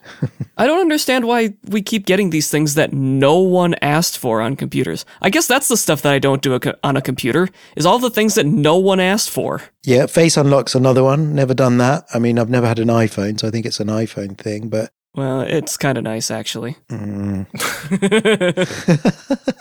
I 0.57 0.65
don't 0.65 0.79
understand 0.79 1.27
why 1.27 1.53
we 1.67 1.81
keep 1.81 2.05
getting 2.05 2.29
these 2.29 2.49
things 2.49 2.75
that 2.75 2.93
no 2.93 3.37
one 3.37 3.75
asked 3.81 4.17
for 4.17 4.39
on 4.41 4.55
computers. 4.55 5.03
I 5.21 5.29
guess 5.29 5.45
that's 5.45 5.67
the 5.67 5.75
stuff 5.75 6.03
that 6.03 6.13
I 6.13 6.19
don't 6.19 6.41
do 6.41 6.53
a 6.53 6.61
co- 6.61 6.75
on 6.85 6.95
a 6.95 7.01
computer 7.01 7.49
is 7.75 7.85
all 7.85 7.99
the 7.99 8.09
things 8.09 8.35
that 8.35 8.45
no 8.45 8.77
one 8.77 9.01
asked 9.01 9.29
for. 9.29 9.61
Yeah, 9.83 10.05
face 10.05 10.37
unlock's 10.37 10.73
another 10.73 11.03
one. 11.03 11.35
Never 11.35 11.53
done 11.53 11.79
that. 11.79 12.05
I 12.13 12.19
mean, 12.19 12.39
I've 12.39 12.49
never 12.49 12.67
had 12.67 12.79
an 12.79 12.87
iPhone, 12.87 13.41
so 13.41 13.49
I 13.49 13.51
think 13.51 13.65
it's 13.65 13.81
an 13.81 13.87
iPhone 13.87 14.37
thing. 14.37 14.69
But 14.69 14.93
Well, 15.13 15.41
it's 15.41 15.75
kind 15.77 15.97
of 15.97 16.03
nice 16.05 16.31
actually. 16.31 16.77
mm, 16.89 17.45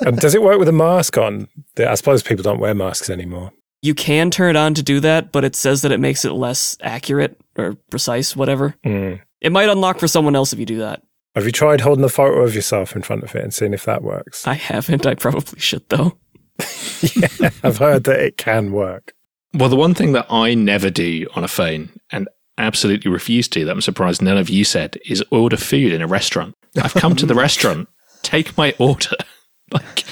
and 0.06 0.18
does 0.18 0.34
it 0.34 0.42
work 0.42 0.58
with 0.58 0.68
a 0.68 0.72
mask 0.72 1.18
on? 1.18 1.48
I 1.78 1.94
suppose 1.94 2.22
people 2.22 2.42
don't 2.42 2.60
wear 2.60 2.74
masks 2.74 3.10
anymore. 3.10 3.52
you 3.82 3.94
can 3.94 4.30
turn 4.30 4.50
it 4.50 4.58
on 4.58 4.74
to 4.74 4.82
do 4.82 5.00
that, 5.00 5.32
but 5.32 5.44
it 5.44 5.56
says 5.56 5.82
that 5.82 5.92
it 5.92 5.98
makes 6.00 6.24
it 6.24 6.32
less 6.32 6.76
accurate 6.82 7.40
or 7.56 7.74
precise, 7.90 8.36
whatever. 8.36 8.74
Mm. 8.84 9.20
It 9.40 9.52
might 9.52 9.68
unlock 9.68 9.98
for 9.98 10.06
someone 10.08 10.36
else 10.36 10.52
if 10.52 10.58
you 10.58 10.66
do 10.66 10.78
that. 10.78 11.02
Have 11.34 11.46
you 11.46 11.52
tried 11.52 11.80
holding 11.80 12.04
a 12.04 12.08
photo 12.08 12.42
of 12.42 12.54
yourself 12.54 12.94
in 12.94 13.02
front 13.02 13.22
of 13.24 13.34
it 13.34 13.42
and 13.42 13.54
seeing 13.54 13.72
if 13.72 13.84
that 13.84 14.02
works? 14.02 14.46
I 14.46 14.54
haven't. 14.54 15.06
I 15.06 15.14
probably 15.14 15.58
should 15.60 15.88
though. 15.88 16.18
I've 17.62 17.78
heard 17.78 18.04
that 18.04 18.20
it 18.20 18.36
can 18.36 18.72
work. 18.72 19.14
Well, 19.54 19.68
the 19.68 19.76
one 19.76 19.94
thing 19.94 20.12
that 20.12 20.26
I 20.30 20.54
never 20.54 20.90
do 20.90 21.26
on 21.34 21.42
a 21.42 21.48
phone 21.48 21.90
and 22.12 22.28
absolutely 22.58 23.10
refuse 23.10 23.48
to, 23.48 23.64
that 23.64 23.72
I'm 23.72 23.80
surprised 23.80 24.22
none 24.22 24.38
of 24.38 24.48
you 24.50 24.64
said, 24.64 24.98
is 25.06 25.24
order 25.30 25.56
food 25.56 25.92
in 25.92 26.02
a 26.02 26.06
restaurant. 26.06 26.54
I've 26.76 26.94
come 26.94 27.16
to 27.16 27.26
the 27.26 27.34
restaurant, 27.46 27.88
take 28.22 28.56
my 28.56 28.74
order. 28.78 29.16
Like, 29.72 30.04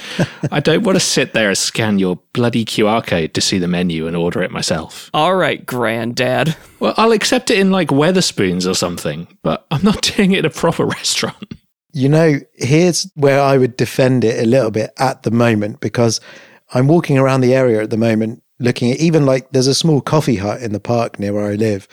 I 0.52 0.60
don't 0.60 0.84
want 0.84 0.94
to 0.94 1.00
sit 1.00 1.32
there 1.32 1.48
and 1.48 1.58
scan 1.58 1.98
your 1.98 2.20
bloody 2.32 2.64
QR 2.64 3.04
code 3.04 3.34
to 3.34 3.40
see 3.40 3.58
the 3.58 3.66
menu 3.66 4.06
and 4.06 4.16
order 4.16 4.40
it 4.40 4.52
myself. 4.52 5.10
All 5.12 5.34
right, 5.34 5.66
granddad. 5.66 6.56
Well, 6.78 6.94
I'll 6.96 7.10
accept 7.10 7.50
it 7.50 7.58
in 7.58 7.72
like 7.72 7.88
Wetherspoons 7.88 8.70
or 8.70 8.74
something, 8.74 9.26
but 9.42 9.66
I'm 9.72 9.82
not 9.82 10.02
doing 10.16 10.30
it 10.30 10.38
in 10.38 10.44
a 10.44 10.50
proper 10.50 10.86
restaurant. 10.86 11.54
you 11.92 12.08
know, 12.08 12.38
here's 12.54 13.10
where 13.16 13.40
I 13.40 13.58
would 13.58 13.76
defend 13.76 14.22
it 14.22 14.40
a 14.40 14.46
little 14.48 14.70
bit 14.70 14.92
at 14.96 15.24
the 15.24 15.32
moment 15.32 15.80
because 15.80 16.20
I'm 16.72 16.86
walking 16.86 17.18
around 17.18 17.40
the 17.40 17.54
area 17.56 17.82
at 17.82 17.90
the 17.90 17.96
moment 17.96 18.44
looking 18.60 18.90
at 18.90 18.98
even 18.98 19.26
like 19.26 19.50
there's 19.50 19.66
a 19.66 19.74
small 19.74 20.00
coffee 20.00 20.36
hut 20.36 20.62
in 20.62 20.72
the 20.72 20.80
park 20.80 21.18
near 21.18 21.32
where 21.32 21.50
I 21.50 21.54
live. 21.54 21.88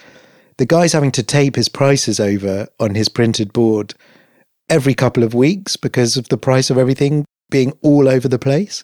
The 0.57 0.65
guy's 0.65 0.93
having 0.93 1.11
to 1.13 1.23
tape 1.23 1.55
his 1.55 1.69
prices 1.69 2.19
over 2.19 2.67
on 2.79 2.95
his 2.95 3.09
printed 3.09 3.51
board 3.51 3.93
every 4.69 4.93
couple 4.93 5.23
of 5.23 5.33
weeks 5.33 5.75
because 5.75 6.17
of 6.17 6.29
the 6.29 6.37
price 6.37 6.69
of 6.69 6.77
everything 6.77 7.25
being 7.49 7.73
all 7.81 8.07
over 8.07 8.27
the 8.27 8.39
place. 8.39 8.83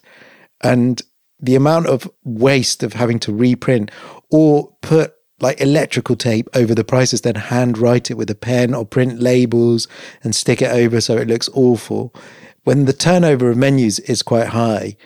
And 0.62 1.02
the 1.40 1.56
amount 1.56 1.86
of 1.86 2.10
waste 2.24 2.82
of 2.82 2.92
having 2.92 3.18
to 3.20 3.32
reprint 3.32 3.90
or 4.30 4.76
put 4.80 5.14
like 5.40 5.60
electrical 5.60 6.14
tape 6.14 6.48
over 6.54 6.74
the 6.74 6.84
prices, 6.84 7.22
then 7.22 7.34
hand 7.34 7.76
write 7.76 8.10
it 8.10 8.14
with 8.14 8.30
a 8.30 8.34
pen 8.34 8.72
or 8.74 8.86
print 8.86 9.20
labels 9.20 9.88
and 10.22 10.36
stick 10.36 10.62
it 10.62 10.70
over 10.70 11.00
so 11.00 11.16
it 11.16 11.26
looks 11.26 11.50
awful. 11.52 12.14
When 12.62 12.84
the 12.84 12.92
turnover 12.92 13.50
of 13.50 13.56
menus 13.56 13.98
is 13.98 14.22
quite 14.22 14.48
high, 14.48 14.96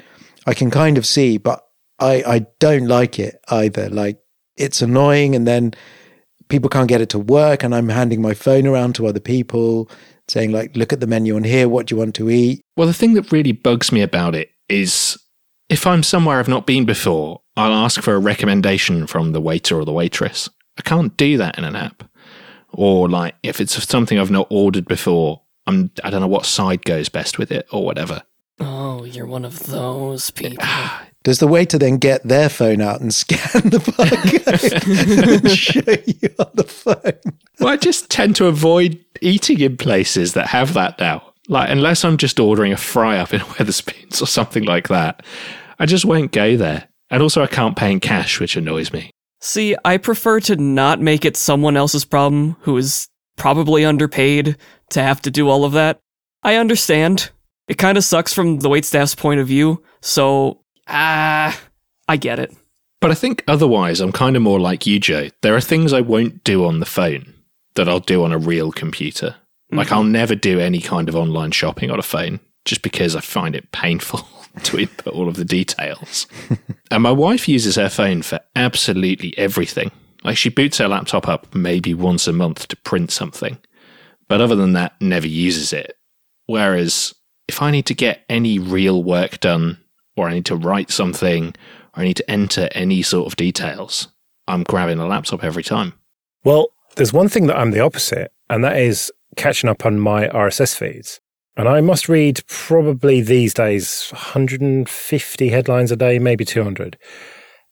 I 0.46 0.52
can 0.52 0.70
kind 0.70 0.98
of 0.98 1.06
see, 1.06 1.38
but 1.38 1.66
I, 1.98 2.22
I 2.26 2.46
don't 2.58 2.86
like 2.86 3.18
it 3.18 3.40
either. 3.48 3.88
Like 3.88 4.18
it's 4.56 4.82
annoying 4.82 5.34
and 5.34 5.46
then 5.46 5.72
people 6.48 6.70
can't 6.70 6.88
get 6.88 7.00
it 7.00 7.08
to 7.10 7.18
work 7.18 7.62
and 7.62 7.74
I'm 7.74 7.88
handing 7.88 8.22
my 8.22 8.34
phone 8.34 8.66
around 8.66 8.94
to 8.96 9.06
other 9.06 9.20
people 9.20 9.90
saying 10.28 10.52
like, 10.52 10.76
look 10.76 10.92
at 10.92 11.00
the 11.00 11.06
menu 11.06 11.36
on 11.36 11.44
here. 11.44 11.68
What 11.68 11.86
do 11.86 11.94
you 11.94 11.98
want 11.98 12.14
to 12.16 12.30
eat? 12.30 12.62
Well, 12.76 12.86
the 12.86 12.94
thing 12.94 13.14
that 13.14 13.30
really 13.32 13.52
bugs 13.52 13.92
me 13.92 14.02
about 14.02 14.34
it 14.34 14.50
is 14.68 15.18
if 15.68 15.86
I'm 15.86 16.02
somewhere 16.02 16.38
I've 16.38 16.48
not 16.48 16.66
been 16.66 16.84
before, 16.84 17.42
I'll 17.56 17.72
ask 17.72 18.00
for 18.02 18.14
a 18.14 18.18
recommendation 18.20 19.06
from 19.06 19.32
the 19.32 19.40
waiter 19.40 19.78
or 19.78 19.84
the 19.84 19.92
waitress. 19.92 20.48
I 20.78 20.82
can't 20.82 21.16
do 21.16 21.38
that 21.38 21.58
in 21.58 21.64
an 21.64 21.76
app. 21.76 22.08
Or 22.72 23.08
like 23.08 23.34
if 23.42 23.60
it's 23.60 23.88
something 23.88 24.18
I've 24.18 24.30
not 24.30 24.48
ordered 24.50 24.86
before, 24.86 25.42
I'm 25.66 25.90
I 26.04 26.10
don't 26.10 26.20
know 26.20 26.26
what 26.26 26.46
side 26.46 26.84
goes 26.84 27.08
best 27.08 27.38
with 27.38 27.50
it 27.50 27.66
or 27.72 27.84
whatever. 27.84 28.22
Oh, 28.60 29.04
you're 29.04 29.26
one 29.26 29.44
of 29.44 29.66
those 29.66 30.30
people. 30.30 30.58
Ah, 30.60 31.06
Does 31.26 31.40
the 31.40 31.48
waiter 31.48 31.76
then 31.76 31.96
get 31.96 32.22
their 32.22 32.48
phone 32.48 32.80
out 32.80 33.00
and 33.00 33.12
scan 33.22 33.68
the 33.68 33.78
barcode 33.78 35.42
and 35.42 35.50
show 35.50 35.80
you 36.06 36.30
on 36.38 36.50
the 36.54 36.62
phone? 36.62 37.32
Well, 37.58 37.70
I 37.70 37.76
just 37.76 38.08
tend 38.08 38.36
to 38.36 38.46
avoid 38.46 39.04
eating 39.20 39.58
in 39.58 39.76
places 39.76 40.34
that 40.34 40.46
have 40.46 40.74
that 40.74 41.00
now. 41.00 41.32
Like 41.48 41.68
unless 41.68 42.04
I'm 42.04 42.16
just 42.16 42.38
ordering 42.38 42.72
a 42.72 42.76
fry 42.76 43.18
up 43.18 43.34
in 43.34 43.40
Wetherspoons 43.58 44.22
or 44.22 44.26
something 44.26 44.62
like 44.62 44.86
that, 44.86 45.26
I 45.80 45.86
just 45.86 46.04
won't 46.04 46.30
go 46.30 46.56
there. 46.56 46.86
And 47.10 47.24
also, 47.24 47.42
I 47.42 47.48
can't 47.48 47.76
pay 47.76 47.90
in 47.90 47.98
cash, 47.98 48.38
which 48.38 48.54
annoys 48.54 48.92
me. 48.92 49.10
See, 49.40 49.74
I 49.84 49.96
prefer 49.96 50.38
to 50.42 50.54
not 50.54 51.00
make 51.00 51.24
it 51.24 51.36
someone 51.36 51.76
else's 51.76 52.04
problem 52.04 52.54
who 52.60 52.76
is 52.76 53.08
probably 53.34 53.84
underpaid 53.84 54.56
to 54.90 55.02
have 55.02 55.20
to 55.22 55.32
do 55.32 55.48
all 55.48 55.64
of 55.64 55.72
that. 55.72 55.98
I 56.44 56.54
understand. 56.54 57.30
It 57.66 57.78
kind 57.78 57.98
of 57.98 58.04
sucks 58.04 58.32
from 58.32 58.60
the 58.60 58.68
waitstaff's 58.68 59.16
point 59.16 59.40
of 59.40 59.48
view, 59.48 59.82
so 60.00 60.60
ah, 60.88 61.58
I 62.08 62.16
get 62.16 62.38
it. 62.38 62.54
But 63.00 63.10
I 63.10 63.14
think 63.14 63.44
otherwise, 63.46 64.00
I'm 64.00 64.12
kind 64.12 64.36
of 64.36 64.42
more 64.42 64.60
like 64.60 64.86
you, 64.86 64.98
Joe. 64.98 65.28
There 65.42 65.54
are 65.54 65.60
things 65.60 65.92
I 65.92 66.00
won't 66.00 66.44
do 66.44 66.64
on 66.64 66.80
the 66.80 66.86
phone 66.86 67.34
that 67.74 67.88
I'll 67.88 68.00
do 68.00 68.24
on 68.24 68.32
a 68.32 68.38
real 68.38 68.72
computer. 68.72 69.36
Like, 69.70 69.92
I'll 69.92 70.04
never 70.04 70.34
do 70.34 70.60
any 70.60 70.80
kind 70.80 71.08
of 71.08 71.16
online 71.16 71.50
shopping 71.50 71.90
on 71.90 71.98
a 71.98 72.02
phone 72.02 72.40
just 72.64 72.82
because 72.82 73.14
I 73.14 73.20
find 73.20 73.54
it 73.54 73.72
painful 73.72 74.26
to 74.64 74.78
input 74.78 75.12
all 75.12 75.28
of 75.28 75.36
the 75.36 75.44
details. 75.44 76.26
and 76.90 77.02
my 77.02 77.10
wife 77.10 77.48
uses 77.48 77.76
her 77.76 77.88
phone 77.88 78.22
for 78.22 78.40
absolutely 78.54 79.36
everything. 79.36 79.90
Like, 80.24 80.36
she 80.36 80.48
boots 80.48 80.78
her 80.78 80.88
laptop 80.88 81.28
up 81.28 81.54
maybe 81.54 81.94
once 81.94 82.26
a 82.26 82.32
month 82.32 82.68
to 82.68 82.76
print 82.76 83.10
something, 83.10 83.58
but 84.28 84.40
other 84.40 84.56
than 84.56 84.72
that, 84.72 85.00
never 85.00 85.26
uses 85.26 85.72
it. 85.72 85.96
Whereas, 86.46 87.14
if 87.48 87.60
I 87.60 87.70
need 87.70 87.86
to 87.86 87.94
get 87.94 88.24
any 88.28 88.58
real 88.58 89.02
work 89.02 89.40
done, 89.40 89.78
or 90.16 90.28
I 90.28 90.34
need 90.34 90.46
to 90.46 90.56
write 90.56 90.90
something, 90.90 91.48
or 91.94 92.02
I 92.02 92.04
need 92.04 92.16
to 92.16 92.30
enter 92.30 92.68
any 92.72 93.02
sort 93.02 93.26
of 93.26 93.36
details, 93.36 94.08
I'm 94.48 94.62
grabbing 94.62 94.98
a 94.98 95.06
laptop 95.06 95.44
every 95.44 95.62
time. 95.62 95.94
Well, 96.44 96.68
there's 96.96 97.12
one 97.12 97.28
thing 97.28 97.46
that 97.46 97.58
I'm 97.58 97.72
the 97.72 97.80
opposite, 97.80 98.32
and 98.48 98.64
that 98.64 98.76
is 98.76 99.12
catching 99.36 99.68
up 99.68 99.84
on 99.84 100.00
my 100.00 100.28
RSS 100.28 100.76
feeds. 100.76 101.20
And 101.56 101.68
I 101.68 101.80
must 101.80 102.08
read 102.08 102.46
probably 102.48 103.22
these 103.22 103.54
days 103.54 104.10
150 104.10 105.48
headlines 105.48 105.90
a 105.90 105.96
day, 105.96 106.18
maybe 106.18 106.44
200. 106.44 106.98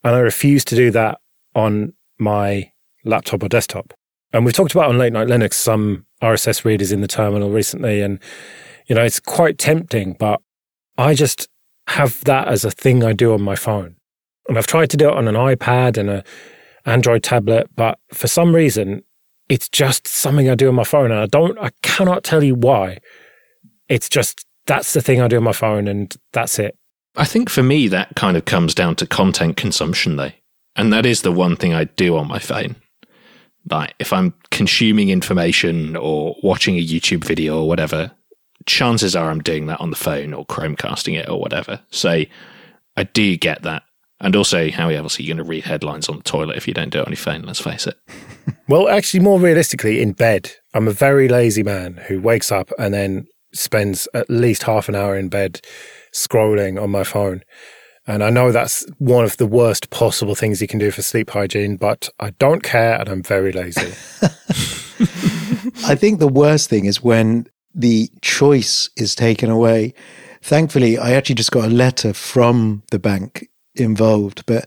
And 0.02 0.14
I 0.14 0.20
refuse 0.20 0.64
to 0.66 0.76
do 0.76 0.90
that 0.92 1.18
on 1.54 1.92
my 2.18 2.72
laptop 3.04 3.42
or 3.42 3.48
desktop. 3.48 3.92
And 4.32 4.44
we've 4.44 4.54
talked 4.54 4.74
about 4.74 4.88
on 4.88 4.98
Late 4.98 5.12
Night 5.12 5.28
Linux 5.28 5.54
some 5.54 6.06
RSS 6.22 6.64
readers 6.64 6.92
in 6.92 7.02
the 7.02 7.08
terminal 7.08 7.50
recently. 7.50 8.00
And, 8.00 8.18
you 8.86 8.94
know, 8.94 9.04
it's 9.04 9.20
quite 9.20 9.58
tempting, 9.58 10.16
but 10.18 10.40
I 10.96 11.14
just 11.14 11.48
have 11.88 12.22
that 12.24 12.48
as 12.48 12.64
a 12.64 12.70
thing 12.70 13.04
I 13.04 13.12
do 13.12 13.34
on 13.34 13.42
my 13.42 13.56
phone. 13.56 13.96
And 14.48 14.58
I've 14.58 14.66
tried 14.66 14.90
to 14.90 14.96
do 14.96 15.08
it 15.08 15.14
on 15.14 15.28
an 15.28 15.34
iPad 15.34 15.96
and 15.96 16.10
a 16.10 16.24
Android 16.86 17.22
tablet, 17.22 17.68
but 17.76 17.98
for 18.12 18.26
some 18.26 18.54
reason, 18.54 19.02
it's 19.48 19.68
just 19.68 20.06
something 20.06 20.48
I 20.48 20.54
do 20.54 20.68
on 20.68 20.74
my 20.74 20.84
phone. 20.84 21.10
And 21.10 21.20
I 21.20 21.26
don't, 21.26 21.58
I 21.58 21.70
cannot 21.82 22.24
tell 22.24 22.42
you 22.42 22.54
why. 22.54 22.98
It's 23.88 24.08
just, 24.08 24.46
that's 24.66 24.92
the 24.92 25.00
thing 25.00 25.20
I 25.20 25.28
do 25.28 25.36
on 25.36 25.44
my 25.44 25.52
phone 25.52 25.88
and 25.88 26.14
that's 26.32 26.58
it. 26.58 26.76
I 27.16 27.24
think 27.24 27.48
for 27.48 27.62
me, 27.62 27.88
that 27.88 28.16
kind 28.16 28.36
of 28.36 28.44
comes 28.44 28.74
down 28.74 28.96
to 28.96 29.06
content 29.06 29.56
consumption, 29.56 30.16
though. 30.16 30.32
And 30.76 30.92
that 30.92 31.06
is 31.06 31.22
the 31.22 31.32
one 31.32 31.56
thing 31.56 31.72
I 31.72 31.84
do 31.84 32.16
on 32.16 32.26
my 32.26 32.38
phone. 32.40 32.76
Like, 33.70 33.94
if 33.98 34.12
I'm 34.12 34.34
consuming 34.50 35.10
information 35.10 35.96
or 35.96 36.36
watching 36.42 36.76
a 36.76 36.84
YouTube 36.84 37.24
video 37.24 37.60
or 37.60 37.68
whatever, 37.68 38.10
chances 38.66 39.14
are 39.14 39.30
I'm 39.30 39.42
doing 39.42 39.66
that 39.66 39.80
on 39.80 39.90
the 39.90 39.96
phone 39.96 40.32
or 40.34 40.46
Chromecasting 40.46 41.18
it 41.18 41.28
or 41.28 41.40
whatever. 41.40 41.80
So 41.90 42.24
I 42.96 43.02
do 43.04 43.36
get 43.36 43.62
that. 43.62 43.82
And 44.20 44.36
also, 44.36 44.70
how 44.70 44.88
else 44.88 45.18
are 45.18 45.22
you 45.22 45.28
going 45.28 45.44
to 45.44 45.44
read 45.44 45.64
headlines 45.64 46.08
on 46.08 46.16
the 46.16 46.22
toilet 46.22 46.56
if 46.56 46.66
you 46.66 46.72
don't 46.74 46.90
do 46.90 47.00
it 47.00 47.06
on 47.06 47.12
your 47.12 47.16
phone? 47.18 47.42
Let's 47.42 47.60
face 47.60 47.86
it. 47.86 47.98
well, 48.68 48.88
actually, 48.88 49.20
more 49.20 49.38
realistically, 49.40 50.00
in 50.00 50.12
bed, 50.12 50.52
I'm 50.72 50.88
a 50.88 50.92
very 50.92 51.28
lazy 51.28 51.62
man 51.62 52.00
who 52.08 52.20
wakes 52.20 52.50
up 52.50 52.70
and 52.78 52.94
then 52.94 53.26
spends 53.52 54.08
at 54.14 54.30
least 54.30 54.62
half 54.62 54.88
an 54.88 54.94
hour 54.94 55.16
in 55.16 55.28
bed 55.28 55.60
scrolling 56.12 56.80
on 56.82 56.90
my 56.90 57.04
phone. 57.04 57.42
And 58.06 58.22
I 58.22 58.30
know 58.30 58.52
that's 58.52 58.86
one 58.98 59.24
of 59.24 59.36
the 59.38 59.46
worst 59.46 59.90
possible 59.90 60.34
things 60.34 60.60
you 60.60 60.68
can 60.68 60.78
do 60.78 60.90
for 60.90 61.02
sleep 61.02 61.30
hygiene, 61.30 61.76
but 61.76 62.08
I 62.20 62.30
don't 62.30 62.62
care 62.62 62.98
and 63.00 63.08
I'm 63.08 63.22
very 63.22 63.52
lazy. 63.52 63.92
I 65.86 65.94
think 65.94 66.18
the 66.18 66.28
worst 66.28 66.68
thing 66.68 66.84
is 66.84 67.02
when 67.02 67.46
the 67.74 68.10
choice 68.22 68.90
is 68.96 69.14
taken 69.14 69.50
away. 69.50 69.94
Thankfully, 70.42 70.98
I 70.98 71.12
actually 71.12 71.36
just 71.36 71.52
got 71.52 71.64
a 71.64 71.70
letter 71.70 72.12
from 72.12 72.82
the 72.90 72.98
bank 72.98 73.48
involved, 73.74 74.44
but 74.46 74.66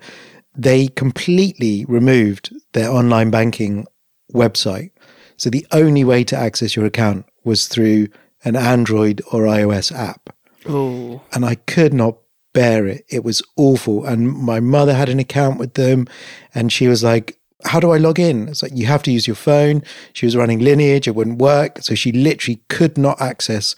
they 0.56 0.88
completely 0.88 1.86
removed 1.86 2.54
their 2.74 2.90
online 2.90 3.30
banking 3.30 3.86
website. 4.34 4.92
So 5.38 5.50
the 5.50 5.66
only 5.72 6.04
way 6.04 6.24
to 6.26 6.36
access 6.36 6.76
your 6.76 6.86
account 6.86 7.26
was 7.44 7.68
through 7.68 8.08
an 8.44 8.56
Android 8.56 9.22
or 9.32 9.44
iOS 9.44 9.96
app. 9.96 10.32
Oh. 10.68 11.22
And 11.32 11.46
I 11.46 11.56
could 11.56 11.94
not 11.94 12.18
bear 12.54 12.88
it. 12.88 13.06
It 13.08 13.24
was 13.24 13.42
awful. 13.56 14.06
And 14.06 14.30
my 14.30 14.60
mother 14.60 14.96
had 14.96 15.10
an 15.10 15.20
account 15.20 15.60
with 15.60 15.76
them 15.76 16.08
and 16.56 16.74
she 16.74 16.88
was 16.88 17.04
like, 17.04 17.38
how 17.66 17.80
do 17.80 17.92
I 17.92 17.98
log 17.98 18.20
in? 18.20 18.48
It's 18.48 18.62
like, 18.62 18.76
you 18.76 18.86
have 18.86 19.04
to 19.04 19.12
use 19.12 19.28
your 19.28 19.36
phone. 19.36 19.84
She 20.14 20.26
was 20.26 20.36
running 20.36 20.60
Lineage, 20.60 21.08
it 21.08 21.16
wouldn't 21.16 21.40
work. 21.40 21.80
So 21.82 21.96
she 21.96 22.12
literally 22.12 22.62
could 22.70 22.98
not 22.98 23.20
access 23.22 23.76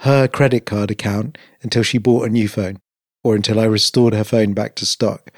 her 0.00 0.28
credit 0.28 0.66
card 0.66 0.90
account 0.90 1.38
until 1.62 1.82
she 1.82 1.98
bought 1.98 2.26
a 2.26 2.30
new 2.30 2.48
phone 2.48 2.80
or 3.24 3.34
until 3.34 3.58
I 3.58 3.64
restored 3.64 4.14
her 4.14 4.24
phone 4.24 4.52
back 4.52 4.74
to 4.76 4.86
stock. 4.86 5.30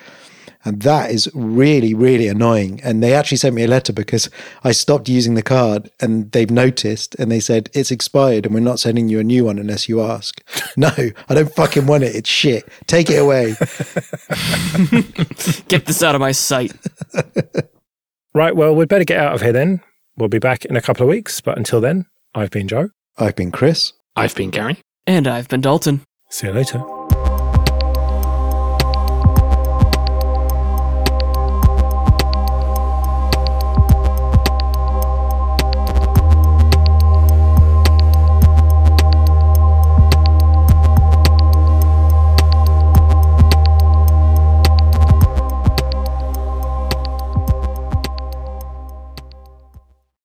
And 0.65 0.83
that 0.83 1.11
is 1.11 1.31
really, 1.35 1.95
really 1.95 2.29
annoying. 2.29 2.81
And 2.83 3.03
they 3.03 3.15
actually 3.15 3.39
sent 3.39 3.55
me 3.55 3.63
a 3.63 3.69
letter 3.69 3.93
because 3.93 4.29
I 4.65 4.73
stopped 4.73 5.09
using 5.09 5.35
the 5.35 5.43
card 5.43 5.89
and 6.01 6.31
they've 6.33 6.51
noticed 6.51 7.15
and 7.15 7.31
they 7.31 7.41
said, 7.41 7.71
it's 7.75 7.91
expired 7.91 8.45
and 8.45 8.55
we're 8.55 8.61
not 8.61 8.81
sending 8.81 9.09
you 9.09 9.21
a 9.21 9.25
new 9.25 9.45
one 9.45 9.59
unless 9.59 9.89
you 9.89 10.03
ask. 10.03 10.43
no, 10.77 10.91
I 11.29 11.35
don't 11.35 11.55
fucking 11.55 11.87
want 11.87 12.05
it. 12.05 12.15
It's 12.15 12.29
shit. 12.29 12.69
Take 12.87 13.09
it 13.09 13.17
away. 13.17 13.55
Get 15.69 15.87
this 15.87 16.03
out 16.03 16.17
of 16.17 16.21
my 16.21 16.33
sight. 16.33 16.73
right. 18.39 18.57
Well, 18.57 18.75
we'd 18.75 18.89
better 18.89 19.05
get 19.05 19.19
out 19.19 19.35
of 19.35 19.43
here 19.43 19.53
then. 19.53 19.83
We'll 20.17 20.29
be 20.29 20.39
back 20.39 20.65
in 20.65 20.77
a 20.77 20.81
couple 20.81 21.03
of 21.03 21.11
weeks. 21.11 21.41
But 21.41 21.59
until 21.59 21.81
then, 21.81 22.07
I've 22.35 22.51
been 22.51 22.69
Joe. 22.69 22.91
I've 23.19 23.37
been 23.37 23.51
Chris. 23.51 23.93
I've 24.17 24.35
been 24.35 24.51
Gary. 24.51 24.79
And 25.07 25.27
I've 25.27 25.49
been 25.49 25.61
Dalton. 25.61 26.03
See 26.31 26.47
you 26.47 26.53
later. 26.53 26.98